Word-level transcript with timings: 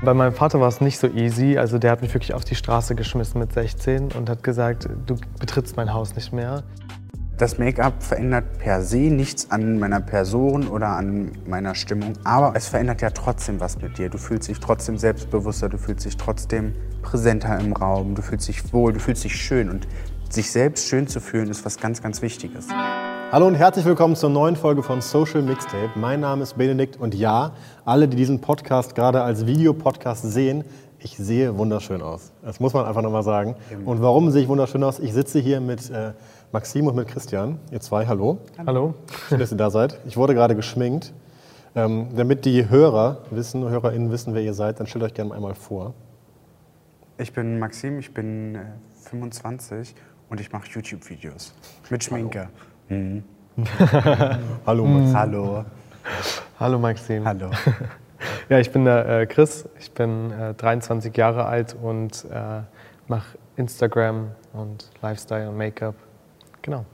Bei 0.00 0.14
meinem 0.14 0.32
Vater 0.32 0.60
war 0.60 0.68
es 0.68 0.80
nicht 0.80 0.98
so 0.98 1.08
easy. 1.08 1.58
Also 1.58 1.78
der 1.78 1.90
hat 1.90 2.02
mich 2.02 2.14
wirklich 2.14 2.32
auf 2.32 2.44
die 2.44 2.54
Straße 2.54 2.94
geschmissen 2.94 3.40
mit 3.40 3.52
16 3.52 4.12
und 4.12 4.30
hat 4.30 4.44
gesagt, 4.44 4.88
du 5.06 5.16
betrittst 5.40 5.76
mein 5.76 5.92
Haus 5.92 6.14
nicht 6.14 6.32
mehr. 6.32 6.62
Das 7.36 7.58
Make-up 7.58 8.02
verändert 8.02 8.58
per 8.58 8.82
se 8.82 8.96
nichts 8.96 9.50
an 9.50 9.78
meiner 9.78 10.00
Person 10.00 10.68
oder 10.68 10.88
an 10.88 11.32
meiner 11.46 11.74
Stimmung, 11.74 12.14
aber 12.24 12.54
es 12.56 12.68
verändert 12.68 13.00
ja 13.00 13.10
trotzdem 13.10 13.60
was 13.60 13.80
mit 13.80 13.98
dir. 13.98 14.08
Du 14.08 14.18
fühlst 14.18 14.48
dich 14.48 14.58
trotzdem 14.58 14.98
selbstbewusster, 14.98 15.68
du 15.68 15.78
fühlst 15.78 16.04
dich 16.04 16.16
trotzdem 16.16 16.74
präsenter 17.02 17.58
im 17.58 17.72
Raum, 17.72 18.16
du 18.16 18.22
fühlst 18.22 18.48
dich 18.48 18.72
wohl, 18.72 18.92
du 18.92 19.00
fühlst 19.00 19.22
dich 19.22 19.36
schön 19.36 19.68
und 19.70 19.86
sich 20.30 20.50
selbst 20.50 20.88
schön 20.88 21.06
zu 21.06 21.20
fühlen 21.20 21.48
ist 21.48 21.64
was 21.64 21.78
ganz, 21.78 22.02
ganz 22.02 22.22
Wichtiges. 22.22 22.68
Hallo 23.30 23.46
und 23.46 23.56
herzlich 23.56 23.84
willkommen 23.84 24.16
zur 24.16 24.30
neuen 24.30 24.56
Folge 24.56 24.82
von 24.82 25.02
Social 25.02 25.42
Mixtape. 25.42 25.90
Mein 25.96 26.20
Name 26.20 26.44
ist 26.44 26.56
Benedikt 26.56 26.96
und 26.96 27.14
ja, 27.14 27.52
alle, 27.84 28.08
die 28.08 28.16
diesen 28.16 28.40
Podcast 28.40 28.94
gerade 28.94 29.20
als 29.20 29.46
Videopodcast 29.46 30.22
sehen, 30.32 30.64
ich 30.98 31.18
sehe 31.18 31.58
wunderschön 31.58 32.00
aus. 32.00 32.32
Das 32.40 32.58
muss 32.58 32.72
man 32.72 32.86
einfach 32.86 33.02
nochmal 33.02 33.22
sagen. 33.22 33.54
Und 33.84 34.00
warum 34.00 34.30
sehe 34.30 34.44
ich 34.44 34.48
wunderschön 34.48 34.82
aus? 34.82 34.98
Ich 34.98 35.12
sitze 35.12 35.40
hier 35.40 35.60
mit 35.60 35.90
äh, 35.90 36.12
Maxim 36.52 36.86
und 36.86 36.96
mit 36.96 37.06
Christian. 37.06 37.58
Ihr 37.70 37.80
zwei, 37.80 38.06
hallo. 38.06 38.38
Hallo? 38.66 38.94
Schön, 39.28 39.38
dass 39.38 39.52
ihr 39.52 39.58
da 39.58 39.68
seid. 39.68 39.98
Ich 40.06 40.16
wurde 40.16 40.32
gerade 40.32 40.56
geschminkt. 40.56 41.12
Ähm, 41.74 42.08
damit 42.16 42.46
die 42.46 42.70
Hörer 42.70 43.18
wissen, 43.30 43.68
HörerInnen 43.68 44.10
wissen, 44.10 44.32
wer 44.32 44.40
ihr 44.40 44.54
seid, 44.54 44.80
dann 44.80 44.86
stellt 44.86 45.04
euch 45.04 45.12
gerne 45.12 45.34
einmal 45.34 45.54
vor. 45.54 45.92
Ich 47.18 47.34
bin 47.34 47.58
Maxim, 47.58 47.98
ich 47.98 48.14
bin 48.14 48.54
äh, 48.54 48.60
25 49.02 49.94
und 50.30 50.40
ich 50.40 50.50
mache 50.50 50.66
YouTube-Videos 50.70 51.52
mit 51.90 52.02
Schminke. 52.02 52.48
Mhm. 52.88 53.22
Hallo, 54.66 54.84
Maxim. 54.84 55.16
Hallo. 55.16 55.64
Hallo 56.60 56.78
Maxim. 56.78 57.24
Hallo. 57.24 57.50
Ja, 58.48 58.58
ich 58.58 58.72
bin 58.72 58.84
der 58.84 59.06
äh, 59.06 59.26
Chris. 59.26 59.68
Ich 59.78 59.92
bin 59.92 60.32
äh, 60.32 60.54
23 60.54 61.16
Jahre 61.16 61.44
alt 61.44 61.76
und 61.80 62.24
äh, 62.32 62.62
mache 63.06 63.38
Instagram 63.56 64.30
und 64.52 64.90
Lifestyle 65.02 65.50
und 65.50 65.56
Make-up. 65.56 65.94
Genau. 66.62 66.84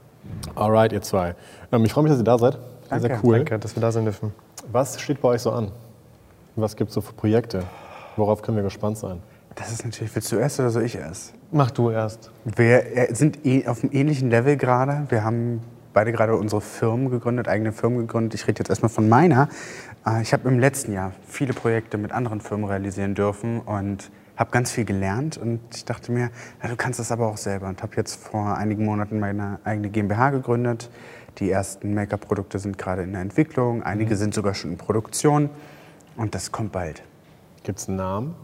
Alright, 0.55 0.91
ihr 0.91 1.01
zwei. 1.01 1.35
Ähm, 1.71 1.85
ich 1.85 1.93
freue 1.93 2.03
mich, 2.03 2.11
dass 2.11 2.19
ihr 2.19 2.25
da 2.25 2.37
seid. 2.37 2.57
Sehr, 2.89 2.99
sehr 2.99 3.19
cool. 3.23 3.37
Danke, 3.37 3.57
dass 3.57 3.75
wir 3.75 3.81
da 3.81 3.91
sein 3.91 4.03
dürfen. 4.03 4.33
Was 4.71 4.99
steht 4.99 5.21
bei 5.21 5.29
euch 5.29 5.41
so 5.41 5.51
an? 5.51 5.71
Was 6.55 6.75
gibt 6.75 6.89
es 6.89 6.95
so 6.95 7.01
für 7.01 7.13
Projekte? 7.13 7.63
Worauf 8.17 8.41
können 8.41 8.57
wir 8.57 8.63
gespannt 8.63 8.97
sein? 8.97 9.21
Das 9.55 9.71
ist 9.71 9.85
natürlich, 9.85 10.13
willst 10.13 10.31
du 10.31 10.35
erst 10.35 10.59
oder 10.59 10.69
soll 10.69 10.83
ich 10.83 10.95
erst? 10.95 11.33
Mach 11.51 11.71
du 11.71 11.89
erst. 11.89 12.31
Wir 12.43 12.97
äh, 12.97 13.13
sind 13.13 13.45
eh 13.45 13.67
auf 13.67 13.83
einem 13.83 13.93
ähnlichen 13.93 14.29
Level 14.29 14.57
gerade. 14.57 15.05
Wir 15.09 15.23
haben 15.23 15.61
beide 15.95 16.11
gerade 16.11 16.35
unsere 16.35 16.61
Firmen 16.61 17.09
gegründet, 17.09 17.47
eigene 17.47 17.71
Firmen 17.71 17.99
gegründet. 17.99 18.35
Ich 18.35 18.47
rede 18.47 18.59
jetzt 18.59 18.69
erstmal 18.69 18.89
von 18.89 19.09
meiner. 19.09 19.49
Äh, 20.05 20.21
Ich 20.21 20.33
habe 20.33 20.47
im 20.47 20.59
letzten 20.59 20.91
Jahr 20.91 21.13
viele 21.25 21.53
Projekte 21.53 21.97
mit 21.97 22.11
anderen 22.11 22.41
Firmen 22.41 22.69
realisieren 22.69 23.15
dürfen 23.15 23.61
und 23.61 24.11
habe 24.35 24.51
ganz 24.51 24.71
viel 24.71 24.83
gelernt. 24.85 25.37
Und 25.37 25.61
ich 25.73 25.85
dachte 25.85 26.11
mir, 26.11 26.29
ja, 26.61 26.69
du 26.69 26.75
kannst 26.75 26.99
das 26.99 27.11
aber 27.11 27.27
auch 27.27 27.37
selber. 27.37 27.67
Und 27.67 27.81
habe 27.81 27.93
jetzt 27.95 28.21
vor 28.21 28.57
einigen 28.57 28.85
Monaten 28.85 29.19
meine 29.19 29.59
eigene 29.63 29.89
GmbH 29.89 30.31
gegründet. 30.31 30.91
Die 31.39 31.49
ersten 31.49 31.93
Make-up-Produkte 31.93 32.59
sind 32.59 32.77
gerade 32.77 33.03
in 33.03 33.13
der 33.13 33.21
Entwicklung. 33.21 33.81
Einige 33.81 34.17
sind 34.17 34.33
sogar 34.33 34.53
schon 34.53 34.71
in 34.71 34.77
Produktion. 34.77 35.49
Und 36.17 36.35
das 36.35 36.51
kommt 36.51 36.73
bald. 36.73 37.03
Gibt 37.63 37.79
es 37.79 37.87
einen 37.87 37.97
Namen? 37.97 38.35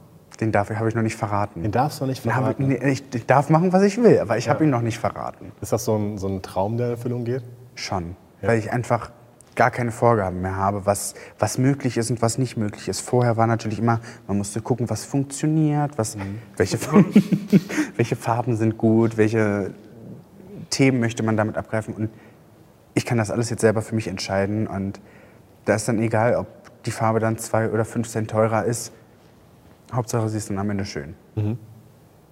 Den 0.41 0.52
darf 0.52 0.72
habe 0.72 0.90
ich 0.90 0.96
noch 0.96 1.03
nicht 1.03 1.16
verraten. 1.16 1.62
Den 1.62 1.72
darfst 1.72 2.00
du 2.00 2.03
noch 2.03 2.09
nicht 2.09 2.25
Den 2.25 2.31
verraten. 2.31 2.68
nee, 2.68 2.91
ich, 2.91 3.03
ich 3.13 3.25
darf 3.28 3.50
machen, 3.50 3.72
was 3.72 3.84
ich 3.84 4.02
will, 4.02 4.19
aber 4.19 4.38
ich 4.38 4.50
habe 4.50 4.63
ihn 4.63 4.72
noch 4.72 4.81
nicht 4.81 4.97
verraten. 4.97 5.52
Ist 5.62 5.72
das 5.72 5.85
so 5.85 5.96
ein, 5.96 6.18
so 6.18 6.28
ein 6.28 6.41
Traum, 6.41 6.78
der 6.78 6.88
in 6.88 6.94
Erfüllung 6.94 7.24
geht? 7.24 7.44
Schon. 7.75 8.16
Weil 8.41 8.57
ich 8.57 8.72
einfach 8.72 9.12
gar 9.56 9.69
keine 9.69 9.91
Vorgaben 9.91 10.41
mehr 10.41 10.56
habe, 10.56 10.85
was, 10.88 11.13
was 11.38 11.59
möglich 11.59 11.97
ist 11.97 12.09
und 12.09 12.22
was 12.24 12.40
nicht 12.40 12.57
möglich 12.57 12.88
ist. 12.88 13.02
Vorher 13.02 13.38
war 13.38 13.46
natürlich 13.46 13.79
immer, 13.79 14.00
man 14.28 14.38
musste 14.38 14.62
gucken, 14.62 14.90
was 14.90 15.06
funktioniert, 15.06 15.97
was, 15.97 16.18
welche, 16.58 16.78
Farben, 16.79 17.13
welche 17.96 18.16
Farben 18.16 18.56
sind 18.56 18.78
gut, 18.78 19.18
welche 19.18 19.72
Themen 20.72 21.00
möchte 21.00 21.22
man 21.22 21.38
damit 21.38 21.58
abgreifen. 21.58 21.94
Und 21.94 22.09
ich 22.96 23.06
kann 23.06 23.19
das 23.19 23.29
alles 23.29 23.52
jetzt 23.52 23.62
selber 23.62 23.81
für 23.81 23.94
mich 23.94 24.08
entscheiden. 24.08 24.66
Und 24.66 25.00
da 25.66 25.75
ist 25.75 25.88
dann 25.88 26.00
egal, 26.00 26.35
ob 26.35 26.47
die 26.85 26.91
Farbe 26.91 27.19
dann 27.19 27.38
zwei 27.38 27.69
oder 27.69 27.85
fünf 27.85 28.08
Cent 28.08 28.31
teurer 28.31 28.66
ist. 28.66 28.91
Hauptsache, 29.94 30.29
sie 30.29 30.38
ist 30.38 30.50
dann 30.50 30.57
am 30.57 30.69
Ende 30.69 30.85
schön. 30.85 31.16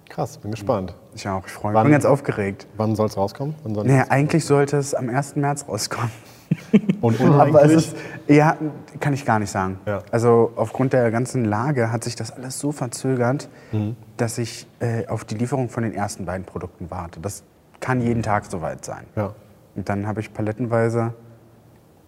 Krass, 0.08 0.38
bin 0.38 0.50
gespannt. 0.50 0.94
Ich 1.14 1.28
auch, 1.28 1.46
ich 1.46 1.52
freue 1.52 1.72
mich. 1.72 1.76
Wann- 1.76 1.84
bin 1.84 1.92
ganz 1.92 2.04
aufgeregt. 2.04 2.66
Wann 2.76 2.96
soll 2.96 3.06
es 3.06 3.16
rauskommen? 3.16 3.54
Wann 3.62 3.74
soll 3.74 3.86
Naja, 3.86 4.06
eigentlich 4.08 4.44
sollte 4.44 4.76
es 4.76 4.94
am 4.94 5.08
1. 5.08 5.36
März 5.36 5.66
rauskommen. 5.68 6.10
Und 7.00 7.20
Aber 7.20 7.62
es 7.64 7.72
ist, 7.72 7.96
ja, 8.26 8.56
kann 8.98 9.12
ich 9.12 9.24
gar 9.24 9.38
nicht 9.38 9.50
sagen. 9.50 9.78
Ja. 9.86 10.02
Also 10.10 10.52
aufgrund 10.56 10.92
der 10.92 11.10
ganzen 11.12 11.44
Lage 11.44 11.92
hat 11.92 12.02
sich 12.02 12.16
das 12.16 12.32
alles 12.32 12.58
so 12.58 12.72
verzögert, 12.72 13.48
Mhm. 13.70 13.94
dass 14.16 14.36
ich 14.38 14.66
äh, 14.80 15.06
auf 15.06 15.24
die 15.24 15.36
Lieferung 15.36 15.68
von 15.68 15.84
den 15.84 15.94
ersten 15.94 16.24
beiden 16.26 16.44
Produkten 16.44 16.90
warte. 16.90 17.20
Das 17.20 17.44
kann 17.78 18.00
jeden 18.00 18.22
Tag 18.24 18.46
soweit 18.46 18.84
sein. 18.84 19.04
Ja. 19.14 19.34
Und 19.76 19.88
dann 19.88 20.08
habe 20.08 20.20
ich 20.20 20.34
palettenweise 20.34 21.14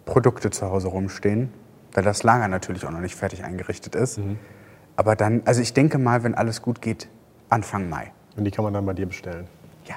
Produkte 0.04 0.50
zu 0.50 0.68
Hause 0.68 0.88
rumstehen, 0.88 1.52
weil 1.94 2.02
das 2.02 2.24
Lager 2.24 2.48
natürlich 2.48 2.84
auch 2.84 2.90
noch 2.90 3.00
nicht 3.00 3.14
fertig 3.14 3.44
eingerichtet 3.44 3.94
ist. 3.94 4.18
Mhm. 4.18 4.38
Aber 4.96 5.16
dann, 5.16 5.42
also 5.44 5.60
ich 5.60 5.72
denke 5.72 5.98
mal, 5.98 6.22
wenn 6.24 6.34
alles 6.34 6.62
gut 6.62 6.82
geht, 6.82 7.08
Anfang 7.48 7.88
Mai. 7.88 8.12
Und 8.36 8.44
die 8.44 8.50
kann 8.50 8.64
man 8.64 8.74
dann 8.74 8.86
bei 8.86 8.94
dir 8.94 9.06
bestellen. 9.06 9.46
Ja, 9.86 9.96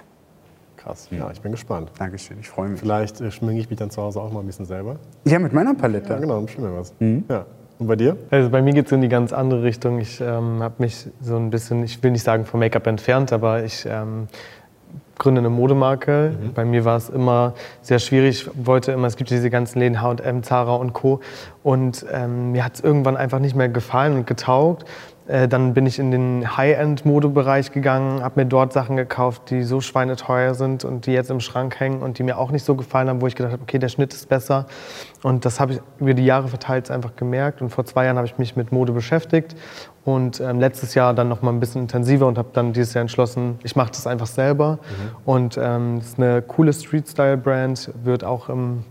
Krass. 0.78 1.08
Ja, 1.12 1.30
ich 1.32 1.42
bin 1.42 1.52
gespannt. 1.52 1.92
Dankeschön, 1.98 2.38
ich 2.40 2.50
freue 2.50 2.70
mich. 2.70 2.80
Vielleicht 2.80 3.22
äh, 3.22 3.32
schminke 3.32 3.62
ich 3.62 3.70
mich 3.70 3.80
dann 3.80 3.90
zu 3.90 4.02
Hause 4.02 4.22
auch 4.22 4.32
mal 4.32 4.42
ein 4.42 4.46
bisschen 4.46 4.66
selber. 4.66 4.98
Ja, 5.26 5.40
mit 5.40 5.54
meiner 5.54 5.74
Palette. 5.74 6.10
Ja, 6.10 6.20
genau, 6.20 6.36
dann 6.36 6.48
schmieren 6.48 6.74
wir 6.74 6.80
was. 6.80 6.94
Mhm. 7.00 7.24
Ja. 7.30 7.46
Und 7.78 7.88
bei 7.88 7.96
dir? 7.98 8.16
Also 8.32 8.50
bei 8.50 8.62
mir 8.62 8.74
geht 8.74 8.86
es 8.86 8.92
in 8.94 9.02
die 9.02 9.10
ganz 9.10 9.34
andere 9.34 9.64
Richtung. 9.64 10.00
Ich 10.00 10.22
ähm, 10.22 10.64
habe 10.64 10.76
mich 10.78 11.08
so 11.22 11.36
ein 11.36 11.50
bisschen, 11.50 11.84
ich 11.84 12.02
will 12.02 12.12
nicht 12.12 12.24
sagen 12.24 12.46
vom 12.46 12.62
Make-up 12.62 12.88
entfernt, 12.88 13.34
aber 13.34 13.64
ich 13.64 13.86
ähm, 13.86 14.28
gründe 15.18 15.40
eine 15.40 15.50
Modemarke. 15.50 16.34
Bei 16.54 16.66
mir 16.66 16.86
war 16.86 16.98
es 16.98 17.10
immer 17.10 17.54
sehr 17.82 18.00
schwierig. 18.00 18.48
Ich 18.48 18.66
wollte 18.66 18.92
immer, 18.92 19.08
es 19.08 19.16
gibt 19.16 19.30
diese 19.30 19.50
ganzen 19.50 19.80
Läden 19.80 20.02
H&M, 20.02 20.44
Zara 20.44 20.76
und 20.76 20.94
Co. 20.94 21.22
Und 21.64 22.06
ähm, 22.12 22.52
mir 22.52 22.64
hat 22.64 22.76
es 22.76 22.82
irgendwann 22.82 23.18
einfach 23.18 23.40
nicht 23.40 23.56
mehr 23.56 23.70
gefallen 23.70 24.16
und 24.16 24.28
getaugt. 24.28 24.86
Äh, 25.28 25.48
dann 25.48 25.74
bin 25.74 25.86
ich 25.86 25.98
in 25.98 26.12
den 26.12 26.56
High-End-Modebereich 26.56 27.72
gegangen, 27.72 28.22
habe 28.24 28.42
mir 28.42 28.46
dort 28.46 28.74
Sachen 28.74 28.96
gekauft, 28.96 29.50
die 29.50 29.64
so 29.64 29.82
schweineteuer 29.82 30.54
sind 30.54 30.86
und 30.86 31.08
die 31.08 31.14
jetzt 31.14 31.32
im 31.32 31.40
Schrank 31.40 31.80
hängen 31.80 32.02
und 32.02 32.20
die 32.20 32.24
mir 32.24 32.38
auch 32.38 32.52
nicht 32.52 32.64
so 32.64 32.76
gefallen 32.76 33.10
haben, 33.10 33.22
wo 33.22 33.28
ich 33.28 33.36
gedacht 33.36 33.54
habe, 33.54 33.64
okay, 33.64 33.80
der 33.80 33.90
Schnitt 33.90 34.14
ist 34.14 34.30
besser. 34.30 34.68
Und 35.24 35.46
das 35.46 35.60
habe 35.60 35.74
ich 35.74 35.80
über 36.00 36.14
die 36.14 36.26
Jahre 36.26 36.48
verteilt 36.48 36.92
einfach 36.92 37.16
gemerkt. 37.16 37.62
Und 37.62 37.70
vor 37.70 37.86
zwei 37.86 38.06
Jahren 38.06 38.18
habe 38.18 38.28
ich 38.28 38.38
mich 38.38 38.56
mit 38.56 38.72
Mode 38.72 38.92
beschäftigt 38.92 39.56
und 40.06 40.40
ähm, 40.40 40.60
letztes 40.60 40.94
Jahr 40.94 41.14
dann 41.16 41.28
noch 41.28 41.42
mal 41.42 41.52
ein 41.52 41.60
bisschen 41.60 41.82
intensiver 41.82 42.28
und 42.28 42.38
habe 42.38 42.50
dann 42.54 42.74
dieses 42.74 42.94
Jahr 42.94 43.02
entschlossen, 43.02 43.60
ich 43.64 43.76
mache 43.76 43.90
das 43.90 44.06
einfach 44.06 44.28
selber. 44.28 44.78
Und 45.26 45.58
ähm, 45.62 45.98
es 45.98 46.10
ist 46.10 46.20
eine 46.20 46.44
coole 46.44 46.72
Street-Style-Brand, 46.72 47.92
wird 48.04 48.24
auch 48.24 48.48
im 48.50 48.84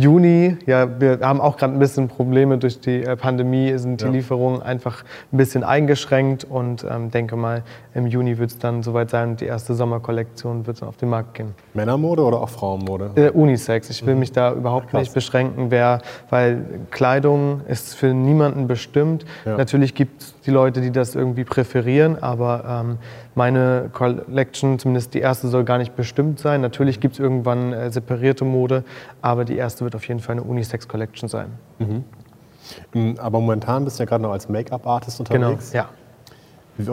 Juni, 0.00 0.56
ja, 0.66 1.00
wir 1.00 1.18
haben 1.22 1.40
auch 1.40 1.56
gerade 1.56 1.72
ein 1.72 1.80
bisschen 1.80 2.06
Probleme 2.06 2.56
durch 2.56 2.78
die 2.78 3.02
äh, 3.02 3.16
Pandemie, 3.16 3.76
sind 3.78 4.00
die 4.00 4.04
Ja. 4.04 4.10
Lieferungen 4.12 4.62
einfach 4.62 5.02
ein 5.32 5.36
bisschen 5.36 5.64
eingeschränkt 5.64 6.44
und 6.44 6.86
ähm, 6.88 7.10
denke 7.10 7.34
mal, 7.34 7.64
im 7.94 8.06
Juni 8.06 8.38
wird 8.38 8.50
es 8.50 8.58
dann 8.58 8.84
soweit 8.84 9.10
sein 9.10 9.30
und 9.30 9.40
die 9.40 9.46
erste 9.46 9.74
Sommerkollektion 9.74 10.68
wird 10.68 10.82
dann 10.82 10.88
auf 10.88 10.96
den 10.98 11.08
Markt 11.08 11.34
gehen. 11.34 11.52
Männermode 11.74 12.22
oder 12.22 12.40
auch 12.40 12.48
Frauenmode? 12.48 13.10
Äh, 13.16 13.30
Unisex. 13.30 13.90
Ich 13.90 14.06
will 14.06 14.14
mich 14.14 14.30
da 14.30 14.52
überhaupt 14.52 14.90
Krass. 14.90 15.00
nicht 15.00 15.14
beschränken, 15.14 15.72
wer, 15.72 16.00
weil 16.30 16.62
Kleidung 16.92 17.62
ist 17.66 17.96
für 17.96 18.14
niemanden 18.14 18.68
bestimmt. 18.68 19.26
Ja. 19.44 19.56
Natürlich 19.56 19.96
gibt 19.96 20.22
es 20.22 20.34
die 20.46 20.52
Leute, 20.52 20.80
die 20.80 20.92
das 20.92 21.16
irgendwie 21.16 21.42
präferieren, 21.44 22.22
aber 22.22 22.84
ähm, 22.86 22.98
meine 23.38 23.88
Collection, 23.92 24.78
zumindest 24.78 25.14
die 25.14 25.20
erste, 25.20 25.48
soll 25.48 25.64
gar 25.64 25.78
nicht 25.78 25.96
bestimmt 25.96 26.40
sein. 26.40 26.60
Natürlich 26.60 27.00
gibt 27.00 27.14
es 27.14 27.20
irgendwann 27.20 27.72
äh, 27.72 27.90
separierte 27.90 28.44
Mode, 28.44 28.84
aber 29.22 29.44
die 29.46 29.56
erste 29.56 29.84
wird 29.84 29.94
auf 29.94 30.06
jeden 30.06 30.20
Fall 30.20 30.32
eine 30.34 30.42
Unisex-Collection 30.42 31.28
sein. 31.28 31.46
Mhm, 31.78 33.14
Aber 33.18 33.40
momentan 33.40 33.84
bist 33.84 33.98
du 33.98 34.02
ja 34.02 34.08
gerade 34.08 34.22
noch 34.22 34.32
als 34.32 34.48
Make-up-Artist 34.48 35.18
Genau, 35.30 35.48
unterwegs. 35.50 35.72
ja. 35.72 35.88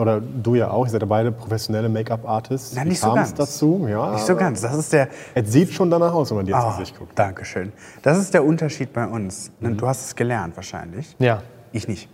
Oder 0.00 0.20
du 0.20 0.54
ja 0.56 0.70
auch, 0.70 0.84
ihr 0.86 0.90
seid 0.90 1.00
ja 1.02 1.06
beide 1.06 1.30
professionelle 1.30 1.88
Make-up-Artists. 1.88 2.74
Na, 2.74 2.84
Wie 2.84 2.88
nicht 2.88 3.00
so 3.00 3.06
kam 3.08 3.18
es 3.18 3.34
ganz. 3.34 3.34
dazu? 3.34 3.86
Ja, 3.88 4.12
Nicht 4.14 4.26
so 4.26 4.34
ganz. 4.34 4.60
Das 4.62 4.74
ist 4.76 4.92
der. 4.92 5.08
Es 5.34 5.52
sieht 5.52 5.70
schon 5.72 5.90
danach 5.90 6.12
aus, 6.12 6.30
wenn 6.30 6.38
man 6.38 6.46
dir 6.46 6.56
ins 6.56 6.64
Oh, 6.64 6.70
Gesicht 6.70 6.98
guckt. 6.98 7.16
Dankeschön. 7.16 7.72
Das 8.02 8.18
ist 8.18 8.34
der 8.34 8.44
Unterschied 8.44 8.92
bei 8.92 9.06
uns. 9.06 9.52
Mhm. 9.60 9.76
Du 9.76 9.86
hast 9.86 10.06
es 10.06 10.16
gelernt 10.16 10.56
wahrscheinlich. 10.56 11.14
Ja. 11.20 11.40
Ich 11.72 11.86
nicht. 11.86 12.08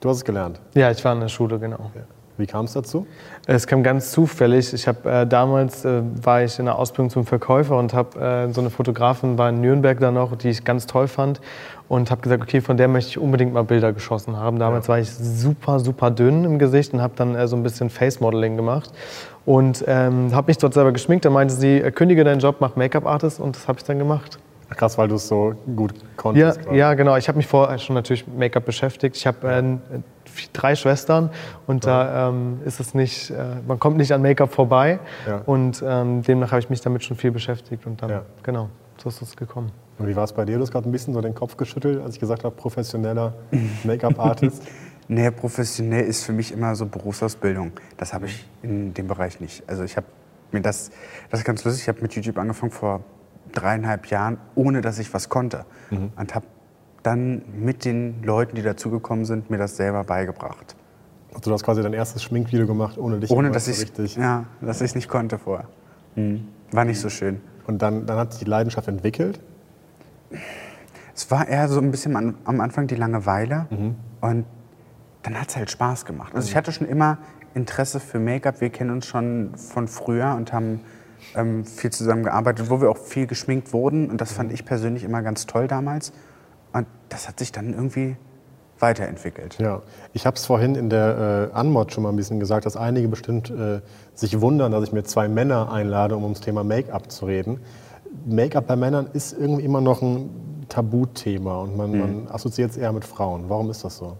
Du 0.00 0.08
hast 0.08 0.16
es 0.18 0.24
gelernt. 0.24 0.60
Ja, 0.74 0.90
ich 0.90 1.04
war 1.04 1.12
in 1.12 1.20
der 1.20 1.28
Schule, 1.28 1.58
genau. 1.60 1.90
Wie 2.36 2.46
kam 2.46 2.64
es 2.64 2.72
dazu? 2.72 3.06
Es 3.46 3.66
kam 3.66 3.82
ganz 3.84 4.10
zufällig. 4.10 4.72
Ich 4.74 4.88
habe 4.88 5.08
äh, 5.08 5.26
damals 5.26 5.84
äh, 5.84 6.02
war 6.22 6.42
ich 6.42 6.58
in 6.58 6.64
der 6.64 6.76
Ausbildung 6.76 7.10
zum 7.10 7.26
Verkäufer 7.26 7.78
und 7.78 7.94
habe 7.94 8.18
äh, 8.20 8.52
so 8.52 8.60
eine 8.60 8.70
Fotografin 8.70 9.38
war 9.38 9.50
in 9.50 9.60
Nürnberg 9.60 10.00
da 10.00 10.10
noch, 10.10 10.34
die 10.36 10.48
ich 10.48 10.64
ganz 10.64 10.86
toll 10.86 11.06
fand 11.06 11.40
und 11.88 12.10
habe 12.10 12.22
gesagt, 12.22 12.42
okay, 12.42 12.60
von 12.60 12.76
der 12.76 12.88
möchte 12.88 13.10
ich 13.10 13.18
unbedingt 13.18 13.52
mal 13.52 13.62
Bilder 13.62 13.92
geschossen 13.92 14.36
haben. 14.36 14.58
Damals 14.58 14.88
war 14.88 14.98
ich 14.98 15.10
super 15.10 15.78
super 15.78 16.10
dünn 16.10 16.44
im 16.44 16.58
Gesicht 16.58 16.92
und 16.92 17.00
habe 17.00 17.14
dann 17.16 17.36
äh, 17.36 17.46
so 17.46 17.54
ein 17.54 17.62
bisschen 17.62 17.88
Face 17.88 18.18
Modeling 18.20 18.56
gemacht 18.56 18.90
und 19.46 19.84
ähm, 19.86 20.34
habe 20.34 20.48
mich 20.48 20.58
dort 20.58 20.74
selber 20.74 20.90
geschminkt. 20.90 21.24
Da 21.24 21.30
meinte 21.30 21.54
sie, 21.54 21.76
äh, 21.80 21.92
kündige 21.92 22.24
deinen 22.24 22.40
Job, 22.40 22.56
mach 22.58 22.74
Make-up 22.74 23.06
Artist 23.06 23.38
und 23.38 23.54
das 23.54 23.68
habe 23.68 23.78
ich 23.78 23.84
dann 23.84 23.98
gemacht. 23.98 24.38
Krass, 24.70 24.98
weil 24.98 25.06
du 25.06 25.14
es 25.16 25.28
so 25.28 25.54
gut 25.76 25.92
Ja, 25.92 25.98
konntest. 26.16 26.62
quasi. 26.62 26.76
ja, 26.78 26.94
genau. 26.94 27.16
Ich 27.16 27.28
habe 27.28 27.36
mich 27.36 27.46
vorher 27.46 27.78
schon 27.78 27.94
natürlich 27.94 28.26
Make-up 28.26 28.64
beschäftigt. 28.64 29.14
Ich 29.16 29.24
habe 29.24 29.46
äh, 29.46 29.62
drei 30.52 30.74
Schwestern 30.76 31.30
und 31.66 31.86
da 31.86 32.28
ähm, 32.28 32.60
ist 32.64 32.80
es 32.80 32.94
nicht, 32.94 33.30
äh, 33.30 33.34
man 33.66 33.78
kommt 33.78 33.96
nicht 33.96 34.12
an 34.12 34.22
Make-up 34.22 34.52
vorbei. 34.52 34.98
Ja. 35.26 35.42
Und 35.46 35.82
ähm, 35.86 36.22
demnach 36.22 36.52
habe 36.52 36.60
ich 36.60 36.70
mich 36.70 36.80
damit 36.80 37.04
schon 37.04 37.16
viel 37.16 37.30
beschäftigt 37.30 37.86
und 37.86 38.02
dann, 38.02 38.10
Ja. 38.10 38.22
genau, 38.42 38.68
so 39.02 39.08
ist 39.08 39.22
es 39.22 39.36
gekommen. 39.36 39.72
Und 39.98 40.08
wie 40.08 40.16
war 40.16 40.24
es 40.24 40.32
bei 40.32 40.44
dir? 40.44 40.56
Du 40.56 40.62
hast 40.62 40.72
gerade 40.72 40.88
ein 40.88 40.92
bisschen 40.92 41.14
so 41.14 41.20
den 41.20 41.34
Kopf 41.34 41.56
geschüttelt, 41.56 42.02
als 42.02 42.14
ich 42.14 42.20
gesagt 42.20 42.44
habe, 42.44 42.54
professioneller 42.54 43.34
Make-up-Artist. 43.84 44.62
Nee, 45.06 45.30
professionell 45.30 46.04
ist 46.04 46.24
für 46.24 46.32
mich 46.32 46.50
immer 46.52 46.74
so 46.74 46.86
Berufsausbildung. 46.86 47.72
Das 47.96 48.14
habe 48.14 48.26
ich 48.26 48.44
in 48.62 48.94
dem 48.94 49.06
Bereich 49.06 49.38
nicht. 49.40 49.62
Also 49.68 49.84
ich 49.84 49.96
habe 49.96 50.06
mir 50.50 50.62
das, 50.62 50.90
das 51.30 51.40
ist 51.40 51.44
ganz 51.46 51.62
lustig, 51.64 51.82
ich 51.82 51.88
habe 51.88 52.00
mit 52.00 52.14
YouTube 52.14 52.38
angefangen 52.38 52.72
vor 52.72 53.00
dreieinhalb 53.52 54.06
Jahren, 54.06 54.38
ohne 54.54 54.80
dass 54.80 54.98
ich 54.98 55.12
was 55.14 55.28
konnte. 55.28 55.64
Und 55.90 56.34
habe 56.34 56.46
dann 57.04 57.42
mit 57.56 57.84
den 57.84 58.22
Leuten, 58.24 58.56
die 58.56 58.62
dazugekommen 58.62 59.24
sind, 59.24 59.50
mir 59.50 59.58
das 59.58 59.76
selber 59.76 60.02
beigebracht. 60.02 60.74
Also 61.34 61.50
du 61.50 61.52
hast 61.52 61.62
quasi 61.62 61.82
dein 61.82 61.92
erstes 61.92 62.22
Schminkvideo 62.22 62.66
gemacht, 62.66 62.98
ohne 62.98 63.20
dich 63.20 63.30
Ohne 63.30 63.50
dass 63.50 63.68
ich 63.68 63.80
richtig. 63.80 64.16
ja, 64.16 64.44
dass 64.60 64.80
ich 64.80 64.90
es 64.90 64.94
nicht 64.94 65.08
konnte 65.08 65.38
vorher. 65.38 65.68
Mhm. 66.16 66.48
War 66.72 66.84
nicht 66.84 67.00
so 67.00 67.10
schön. 67.10 67.40
Und 67.66 67.82
dann, 67.82 68.06
dann 68.06 68.18
hat 68.18 68.32
sich 68.32 68.44
die 68.44 68.50
Leidenschaft 68.50 68.88
entwickelt. 68.88 69.40
Es 71.14 71.30
war 71.30 71.46
eher 71.46 71.68
so 71.68 71.78
ein 71.80 71.90
bisschen 71.90 72.16
am, 72.16 72.36
am 72.44 72.60
Anfang 72.60 72.86
die 72.86 72.96
Langeweile 72.96 73.66
und 74.20 74.44
dann 75.22 75.40
hat 75.40 75.48
es 75.50 75.56
halt 75.56 75.70
Spaß 75.70 76.04
gemacht. 76.04 76.34
Also 76.34 76.48
ich 76.48 76.56
hatte 76.56 76.72
schon 76.72 76.88
immer 76.88 77.18
Interesse 77.54 78.00
für 78.00 78.18
Make-up. 78.18 78.60
Wir 78.60 78.70
kennen 78.70 78.90
uns 78.90 79.06
schon 79.06 79.54
von 79.56 79.88
früher 79.88 80.34
und 80.36 80.52
haben 80.52 80.80
ähm, 81.34 81.64
viel 81.64 81.90
zusammen 81.90 82.24
gearbeitet, 82.24 82.68
wo 82.68 82.80
wir 82.80 82.90
auch 82.90 82.98
viel 82.98 83.26
geschminkt 83.26 83.72
wurden. 83.72 84.10
Und 84.10 84.20
das 84.20 84.32
fand 84.32 84.52
ich 84.52 84.64
persönlich 84.64 85.04
immer 85.04 85.22
ganz 85.22 85.46
toll 85.46 85.68
damals. 85.68 86.12
Und 86.74 86.86
das 87.08 87.28
hat 87.28 87.38
sich 87.38 87.52
dann 87.52 87.72
irgendwie 87.72 88.16
weiterentwickelt. 88.80 89.56
Ja, 89.58 89.80
ich 90.12 90.26
habe 90.26 90.36
es 90.36 90.44
vorhin 90.44 90.74
in 90.74 90.90
der 90.90 91.50
äh, 91.52 91.56
Anmod 91.56 91.92
schon 91.92 92.02
mal 92.02 92.10
ein 92.10 92.16
bisschen 92.16 92.40
gesagt, 92.40 92.66
dass 92.66 92.76
einige 92.76 93.08
bestimmt 93.08 93.48
äh, 93.48 93.80
sich 94.14 94.40
wundern, 94.40 94.72
dass 94.72 94.84
ich 94.84 94.92
mir 94.92 95.04
zwei 95.04 95.28
Männer 95.28 95.72
einlade, 95.72 96.16
um 96.16 96.24
ums 96.24 96.40
Thema 96.40 96.64
Make-up 96.64 97.10
zu 97.10 97.24
reden. 97.26 97.60
Make-up 98.26 98.66
bei 98.66 98.76
Männern 98.76 99.08
ist 99.12 99.32
irgendwie 99.32 99.64
immer 99.64 99.80
noch 99.80 100.02
ein 100.02 100.66
Tabuthema 100.68 101.60
und 101.60 101.76
man, 101.76 101.98
man 101.98 102.28
assoziiert 102.28 102.72
es 102.72 102.76
eher 102.76 102.92
mit 102.92 103.04
Frauen. 103.04 103.44
Warum 103.48 103.70
ist 103.70 103.84
das 103.84 103.96
so? 103.96 104.16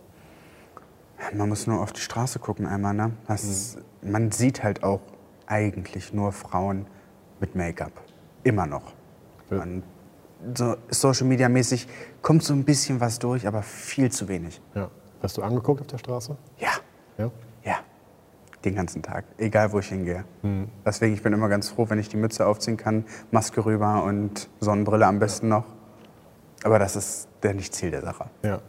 Man 1.33 1.49
muss 1.49 1.67
nur 1.67 1.81
auf 1.81 1.93
die 1.93 2.01
Straße 2.01 2.39
gucken 2.39 2.67
einmal. 2.67 2.95
Ne? 2.95 3.12
Das, 3.27 3.77
Man 4.03 4.31
sieht 4.31 4.62
halt 4.62 4.83
auch 4.85 5.01
eigentlich 5.47 6.12
nur 6.12 6.33
Frauen 6.33 6.87
mit 7.41 7.55
Make-up. 7.55 7.93
Immer 8.45 8.67
noch. 8.67 8.93
Und 9.51 9.83
so 10.56 10.76
Social 10.91 11.26
Media 11.26 11.49
mäßig 11.49 11.87
kommt 12.23 12.43
so 12.43 12.52
ein 12.55 12.64
bisschen 12.64 13.00
was 13.00 13.19
durch, 13.19 13.46
aber 13.46 13.62
viel 13.62 14.11
zu 14.11 14.29
wenig. 14.29 14.61
Ja. 14.75 14.91
Wirst 15.20 15.37
du 15.37 15.43
angeguckt 15.43 15.81
auf 15.81 15.87
der 15.87 15.99
Straße? 15.99 16.37
Ja, 16.58 16.70
Ja. 17.19 17.31
ja. 17.64 17.76
Den 18.64 18.75
ganzen 18.75 19.02
Tag. 19.02 19.25
Egal, 19.38 19.73
wo 19.73 19.79
ich 19.79 19.88
hingehe. 19.88 20.25
Deswegen, 20.87 21.12
ich 21.14 21.23
bin 21.23 21.32
immer 21.35 21.49
ganz 21.49 21.69
froh, 21.69 21.87
wenn 21.91 21.99
ich 21.99 22.08
die 22.08 22.17
Mütze 22.17 22.46
aufziehen 22.46 22.76
kann, 22.79 23.05
Maske 23.31 23.64
rüber 23.64 24.02
und 24.05 24.49
Sonnenbrille 24.61 25.06
am 25.06 25.19
besten 25.19 25.49
noch. 25.49 25.64
Aber 26.62 26.79
das 26.79 26.96
ist 26.96 27.29
der 27.43 27.52
nicht 27.55 27.75
Ziel 27.75 27.91
der 27.91 28.00
Sache. 28.00 28.25
Ja. 28.43 28.61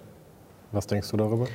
Was 0.74 0.86
denkst 0.88 1.10
du 1.12 1.16
darüber? 1.18 1.48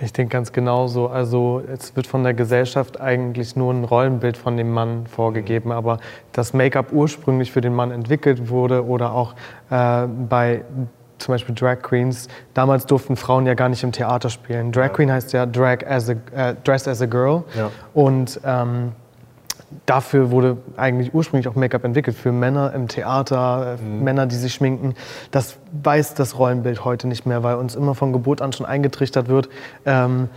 Ich 0.00 0.12
denke 0.12 0.32
ganz 0.32 0.52
genauso. 0.52 1.08
Also 1.08 1.62
es 1.72 1.94
wird 1.94 2.06
von 2.06 2.24
der 2.24 2.34
Gesellschaft 2.34 3.00
eigentlich 3.00 3.56
nur 3.56 3.72
ein 3.72 3.84
Rollenbild 3.84 4.36
von 4.36 4.56
dem 4.56 4.70
Mann 4.72 5.06
vorgegeben, 5.06 5.70
aber 5.70 5.98
dass 6.32 6.54
Make-up 6.54 6.92
ursprünglich 6.92 7.52
für 7.52 7.60
den 7.60 7.74
Mann 7.74 7.90
entwickelt 7.90 8.48
wurde 8.48 8.84
oder 8.86 9.12
auch 9.12 9.34
äh, 9.70 10.06
bei 10.28 10.62
zum 11.18 11.34
Beispiel 11.34 11.54
Drag 11.54 11.82
Queens, 11.82 12.26
damals 12.52 12.84
durften 12.86 13.14
Frauen 13.14 13.46
ja 13.46 13.54
gar 13.54 13.68
nicht 13.68 13.84
im 13.84 13.92
Theater 13.92 14.28
spielen. 14.28 14.72
Drag 14.72 14.92
Queen 14.92 15.12
heißt 15.12 15.32
ja 15.32 15.46
Drag 15.46 15.86
as 15.86 16.10
a, 16.10 16.14
äh, 16.34 16.54
Dressed 16.64 16.88
as 16.88 17.00
a 17.00 17.06
Girl 17.06 17.44
Ja. 17.56 17.70
und 17.94 18.40
ähm, 18.44 18.90
dafür 19.86 20.30
wurde 20.30 20.56
eigentlich 20.76 21.14
ursprünglich 21.14 21.48
auch 21.48 21.54
Make-up 21.54 21.84
entwickelt, 21.84 22.16
für 22.16 22.32
Männer 22.32 22.72
im 22.74 22.88
Theater, 22.88 23.76
äh, 23.78 23.82
Männer, 23.82 24.26
die 24.26 24.36
sich 24.36 24.54
schminken. 24.54 24.94
Das 25.30 25.58
weiß 25.82 26.14
das 26.14 26.38
Rollenbild 26.38 26.84
heute 26.84 27.08
nicht 27.08 27.26
mehr, 27.26 27.42
weil 27.42 27.56
uns 27.56 27.74
immer 27.74 27.94
von 27.94 28.12
Geburt 28.12 28.42
an 28.42 28.52
schon 28.52 28.66
eingetrichtert 28.66 29.28
wird, 29.28 29.48
ähm, 29.86 30.28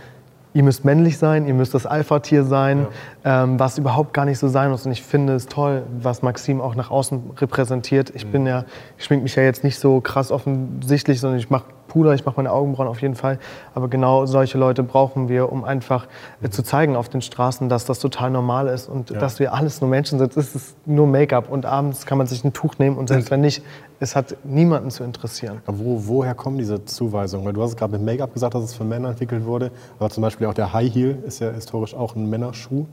ihr 0.56 0.62
müsst 0.62 0.86
männlich 0.86 1.18
sein, 1.18 1.46
ihr 1.46 1.52
müsst 1.52 1.74
das 1.74 1.84
Alpha-Tier 1.84 2.44
sein, 2.44 2.86
ähm, 3.24 3.60
was 3.60 3.76
überhaupt 3.76 4.14
gar 4.14 4.24
nicht 4.24 4.38
so 4.38 4.48
sein 4.48 4.70
muss. 4.70 4.86
Und 4.86 4.92
ich 4.92 5.02
finde 5.02 5.34
es 5.34 5.46
toll, 5.46 5.82
was 6.00 6.22
Maxim 6.22 6.62
auch 6.62 6.74
nach 6.74 6.90
außen 6.90 7.32
repräsentiert. 7.36 8.10
Ich 8.14 8.26
bin 8.26 8.46
ja, 8.46 8.64
ich 8.96 9.04
schmink 9.04 9.22
mich 9.22 9.36
ja 9.36 9.42
jetzt 9.42 9.64
nicht 9.64 9.78
so 9.78 10.00
krass 10.00 10.32
offensichtlich, 10.32 11.20
sondern 11.20 11.38
ich 11.38 11.50
mache 11.50 11.66
Puder, 11.88 12.14
ich 12.14 12.24
mache 12.24 12.36
meine 12.36 12.52
Augenbrauen 12.52 12.88
auf 12.88 13.02
jeden 13.02 13.14
Fall. 13.14 13.38
Aber 13.74 13.88
genau 13.88 14.26
solche 14.26 14.58
Leute 14.58 14.82
brauchen 14.82 15.28
wir, 15.28 15.52
um 15.52 15.64
einfach 15.64 16.06
äh, 16.42 16.50
zu 16.50 16.62
zeigen 16.62 16.96
auf 16.96 17.08
den 17.08 17.22
Straßen, 17.22 17.68
dass 17.68 17.84
das 17.84 17.98
total 17.98 18.30
normal 18.30 18.68
ist 18.68 18.88
und 18.88 19.10
dass 19.10 19.38
wir 19.38 19.54
alles 19.54 19.80
nur 19.80 19.90
Menschen 19.90 20.18
sind. 20.18 20.36
Es 20.36 20.54
ist 20.54 20.76
nur 20.86 21.06
Make-up 21.06 21.50
und 21.50 21.66
abends 21.66 22.06
kann 22.06 22.18
man 22.18 22.26
sich 22.26 22.44
ein 22.44 22.52
Tuch 22.52 22.78
nehmen 22.78 22.96
und 22.96 23.08
selbst 23.08 23.30
wenn 23.30 23.40
nicht, 23.40 23.62
es 23.98 24.14
hat 24.14 24.36
niemanden 24.44 24.90
zu 24.90 25.04
interessieren. 25.04 25.62
Aber 25.66 25.78
Wo, 25.78 26.02
woher 26.06 26.34
kommen 26.34 26.58
diese 26.58 26.84
Zuweisungen? 26.84 27.46
Weil 27.46 27.52
du 27.52 27.62
hast 27.62 27.70
es 27.70 27.76
gerade 27.76 27.92
mit 27.92 28.02
Make-up 28.02 28.32
gesagt, 28.32 28.54
dass 28.54 28.64
es 28.64 28.74
für 28.74 28.84
Männer 28.84 29.10
entwickelt 29.10 29.44
wurde. 29.44 29.70
Aber 29.98 30.10
zum 30.10 30.22
Beispiel 30.22 30.46
auch 30.46 30.54
der 30.54 30.72
High 30.72 30.92
Heel 30.92 31.18
ist 31.26 31.40
ja 31.40 31.50
historisch 31.50 31.94
auch 31.94 32.14
ein 32.14 32.28
Männerschuh 32.28 32.86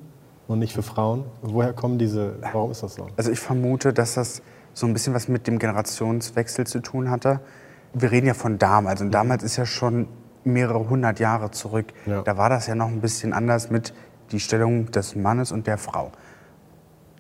und 0.47 0.59
nicht 0.59 0.73
für 0.73 0.83
Frauen. 0.83 1.25
Woher 1.41 1.73
kommen 1.73 1.97
diese, 1.97 2.35
warum 2.51 2.71
ist 2.71 2.83
das 2.83 2.95
so? 2.95 3.07
Also 3.17 3.31
ich 3.31 3.39
vermute, 3.39 3.93
dass 3.93 4.15
das 4.15 4.41
so 4.73 4.87
ein 4.87 4.93
bisschen 4.93 5.13
was 5.13 5.27
mit 5.27 5.47
dem 5.47 5.59
Generationswechsel 5.59 6.65
zu 6.65 6.79
tun 6.79 7.09
hatte. 7.09 7.39
Wir 7.93 8.11
reden 8.11 8.27
ja 8.27 8.33
von 8.33 8.57
damals 8.57 9.01
und 9.01 9.11
damals 9.11 9.43
ist 9.43 9.57
ja 9.57 9.65
schon 9.65 10.07
mehrere 10.43 10.89
hundert 10.89 11.19
Jahre 11.19 11.51
zurück. 11.51 11.93
Ja. 12.05 12.21
Da 12.23 12.37
war 12.37 12.49
das 12.49 12.67
ja 12.67 12.75
noch 12.75 12.87
ein 12.87 13.01
bisschen 13.01 13.33
anders 13.33 13.69
mit 13.69 13.93
die 14.31 14.39
Stellung 14.39 14.91
des 14.91 15.15
Mannes 15.15 15.51
und 15.51 15.67
der 15.67 15.77
Frau. 15.77 16.11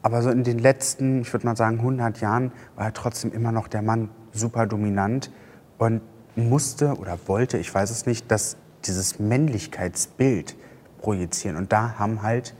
Aber 0.01 0.21
so 0.21 0.29
in 0.29 0.43
den 0.43 0.59
letzten, 0.59 1.21
ich 1.21 1.31
würde 1.31 1.45
mal 1.45 1.55
sagen, 1.55 1.77
100 1.77 2.19
Jahren 2.19 2.51
war 2.75 2.85
er 2.85 2.93
trotzdem 2.93 3.31
immer 3.31 3.51
noch 3.51 3.67
der 3.67 3.81
Mann 3.81 4.09
super 4.33 4.67
dominant 4.67 5.31
und 5.77 6.01
musste 6.35 6.95
oder 6.95 7.17
wollte, 7.27 7.57
ich 7.57 7.73
weiß 7.73 7.89
es 7.89 8.05
nicht, 8.05 8.29
dass 8.31 8.57
dieses 8.85 9.19
Männlichkeitsbild 9.19 10.55
projizieren. 10.99 11.55
Und 11.55 11.71
da 11.71 11.97
haben 11.99 12.21
halt 12.21 12.55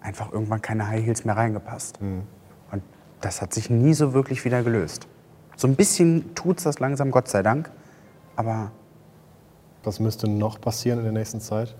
einfach 0.00 0.32
irgendwann 0.32 0.62
keine 0.62 0.86
High 0.88 1.04
Heels 1.04 1.24
mehr 1.24 1.36
reingepasst. 1.36 1.98
Und 2.00 2.82
das 3.20 3.40
hat 3.40 3.54
sich 3.54 3.70
nie 3.70 3.94
so 3.94 4.12
wirklich 4.12 4.44
wieder 4.44 4.62
gelöst. 4.62 5.08
So 5.62 5.68
ein 5.68 5.76
bisschen 5.76 6.34
tut's 6.34 6.64
das 6.64 6.80
langsam, 6.80 7.12
Gott 7.12 7.28
sei 7.28 7.44
Dank. 7.44 7.70
Aber 8.34 8.72
Was 9.84 10.00
müsste 10.00 10.26
noch 10.28 10.60
passieren 10.60 10.98
in 10.98 11.04
der 11.04 11.12
nächsten 11.12 11.40
Zeit, 11.40 11.76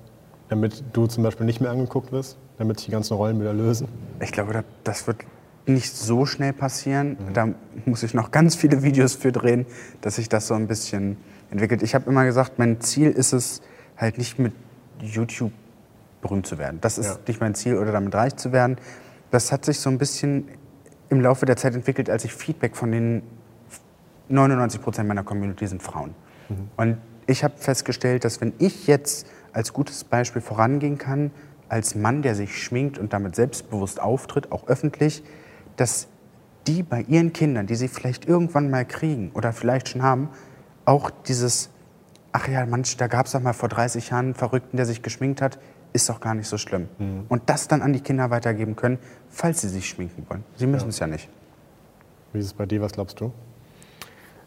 damit 0.48 0.84
du 0.92 1.08
zum 1.08 1.24
Beispiel 1.24 1.46
nicht 1.46 1.60
mehr 1.60 1.72
angeguckt 1.72 2.12
wirst, 2.12 2.36
damit 2.58 2.78
sich 2.78 2.86
die 2.86 2.92
ganzen 2.92 3.14
Rollenbilder 3.14 3.52
lösen? 3.52 3.88
ich 4.20 4.30
glaube, 4.30 4.52
da- 4.52 4.62
das 4.84 5.08
wird 5.08 5.22
nicht 5.66 5.92
so 5.92 6.26
schnell 6.26 6.52
passieren. 6.52 7.16
Da 7.34 7.48
muss 7.84 8.04
ich 8.04 8.14
noch 8.14 8.30
ganz 8.30 8.54
viele 8.54 8.84
Videos 8.84 9.14
für 9.16 9.32
drehen, 9.32 9.66
dass 10.00 10.14
sich 10.14 10.28
das 10.28 10.46
so 10.46 10.54
ein 10.54 10.68
bisschen 10.68 11.16
entwickelt. 11.50 11.82
Ich 11.82 11.96
habe 11.96 12.08
immer 12.08 12.24
gesagt, 12.24 12.60
mein 12.60 12.80
Ziel 12.80 13.10
ist 13.10 13.32
es 13.32 13.62
halt 13.96 14.16
nicht 14.16 14.38
mit 14.38 14.52
YouTube 15.00 15.50
berühmt 16.20 16.46
zu 16.46 16.56
werden. 16.56 16.78
Das 16.80 16.98
ist 16.98 17.06
Ja. 17.06 17.18
nicht 17.26 17.40
mein 17.40 17.56
Ziel 17.56 17.76
oder 17.78 17.90
damit 17.90 18.14
reich 18.14 18.36
zu 18.36 18.52
werden. 18.52 18.76
Das 19.32 19.50
hat 19.50 19.64
sich 19.64 19.80
so 19.80 19.90
ein 19.90 19.98
bisschen 19.98 20.46
im 21.08 21.20
Laufe 21.20 21.46
der 21.46 21.56
Zeit 21.56 21.74
entwickelt, 21.74 22.08
als 22.10 22.24
ich 22.24 22.32
Feedback 22.32 22.76
von 22.76 22.92
den 22.92 23.22
99 24.32 24.80
Prozent 24.80 25.08
meiner 25.08 25.24
Community 25.24 25.66
sind 25.66 25.82
Frauen. 25.82 26.14
Und 26.76 26.98
ich 27.26 27.44
habe 27.44 27.54
festgestellt, 27.56 28.24
dass 28.24 28.40
wenn 28.40 28.52
ich 28.58 28.86
jetzt 28.86 29.26
als 29.52 29.72
gutes 29.72 30.04
Beispiel 30.04 30.42
vorangehen 30.42 30.98
kann, 30.98 31.30
als 31.68 31.94
Mann, 31.94 32.22
der 32.22 32.34
sich 32.34 32.62
schminkt 32.62 32.98
und 32.98 33.12
damit 33.12 33.36
selbstbewusst 33.36 34.00
auftritt, 34.00 34.52
auch 34.52 34.66
öffentlich, 34.66 35.22
dass 35.76 36.08
die 36.66 36.82
bei 36.82 37.02
ihren 37.02 37.32
Kindern, 37.32 37.66
die 37.66 37.74
sie 37.74 37.88
vielleicht 37.88 38.26
irgendwann 38.26 38.70
mal 38.70 38.84
kriegen 38.84 39.30
oder 39.34 39.52
vielleicht 39.52 39.88
schon 39.88 40.02
haben, 40.02 40.28
auch 40.84 41.10
dieses 41.10 41.70
ach 42.32 42.48
ja, 42.48 42.64
manch, 42.66 42.96
da 42.96 43.06
gab 43.06 43.26
es 43.26 43.32
doch 43.32 43.40
mal 43.40 43.52
vor 43.52 43.68
30 43.68 44.10
Jahren 44.10 44.26
einen 44.26 44.34
Verrückten, 44.34 44.76
der 44.76 44.86
sich 44.86 45.02
geschminkt 45.02 45.40
hat, 45.40 45.58
ist 45.92 46.08
doch 46.08 46.20
gar 46.20 46.34
nicht 46.34 46.48
so 46.48 46.56
schlimm. 46.56 46.88
Mhm. 46.98 47.26
Und 47.28 47.42
das 47.46 47.68
dann 47.68 47.82
an 47.82 47.92
die 47.92 48.00
Kinder 48.00 48.30
weitergeben 48.30 48.76
können, 48.76 48.98
falls 49.28 49.60
sie 49.60 49.68
sich 49.68 49.88
schminken 49.88 50.26
wollen. 50.28 50.42
Sie 50.56 50.66
müssen 50.66 50.88
es 50.88 50.98
ja 50.98 51.06
nicht. 51.06 51.28
Wie 52.32 52.38
ist 52.38 52.46
es 52.46 52.54
bei 52.54 52.64
dir? 52.64 52.80
Was 52.80 52.92
glaubst 52.92 53.20
du? 53.20 53.32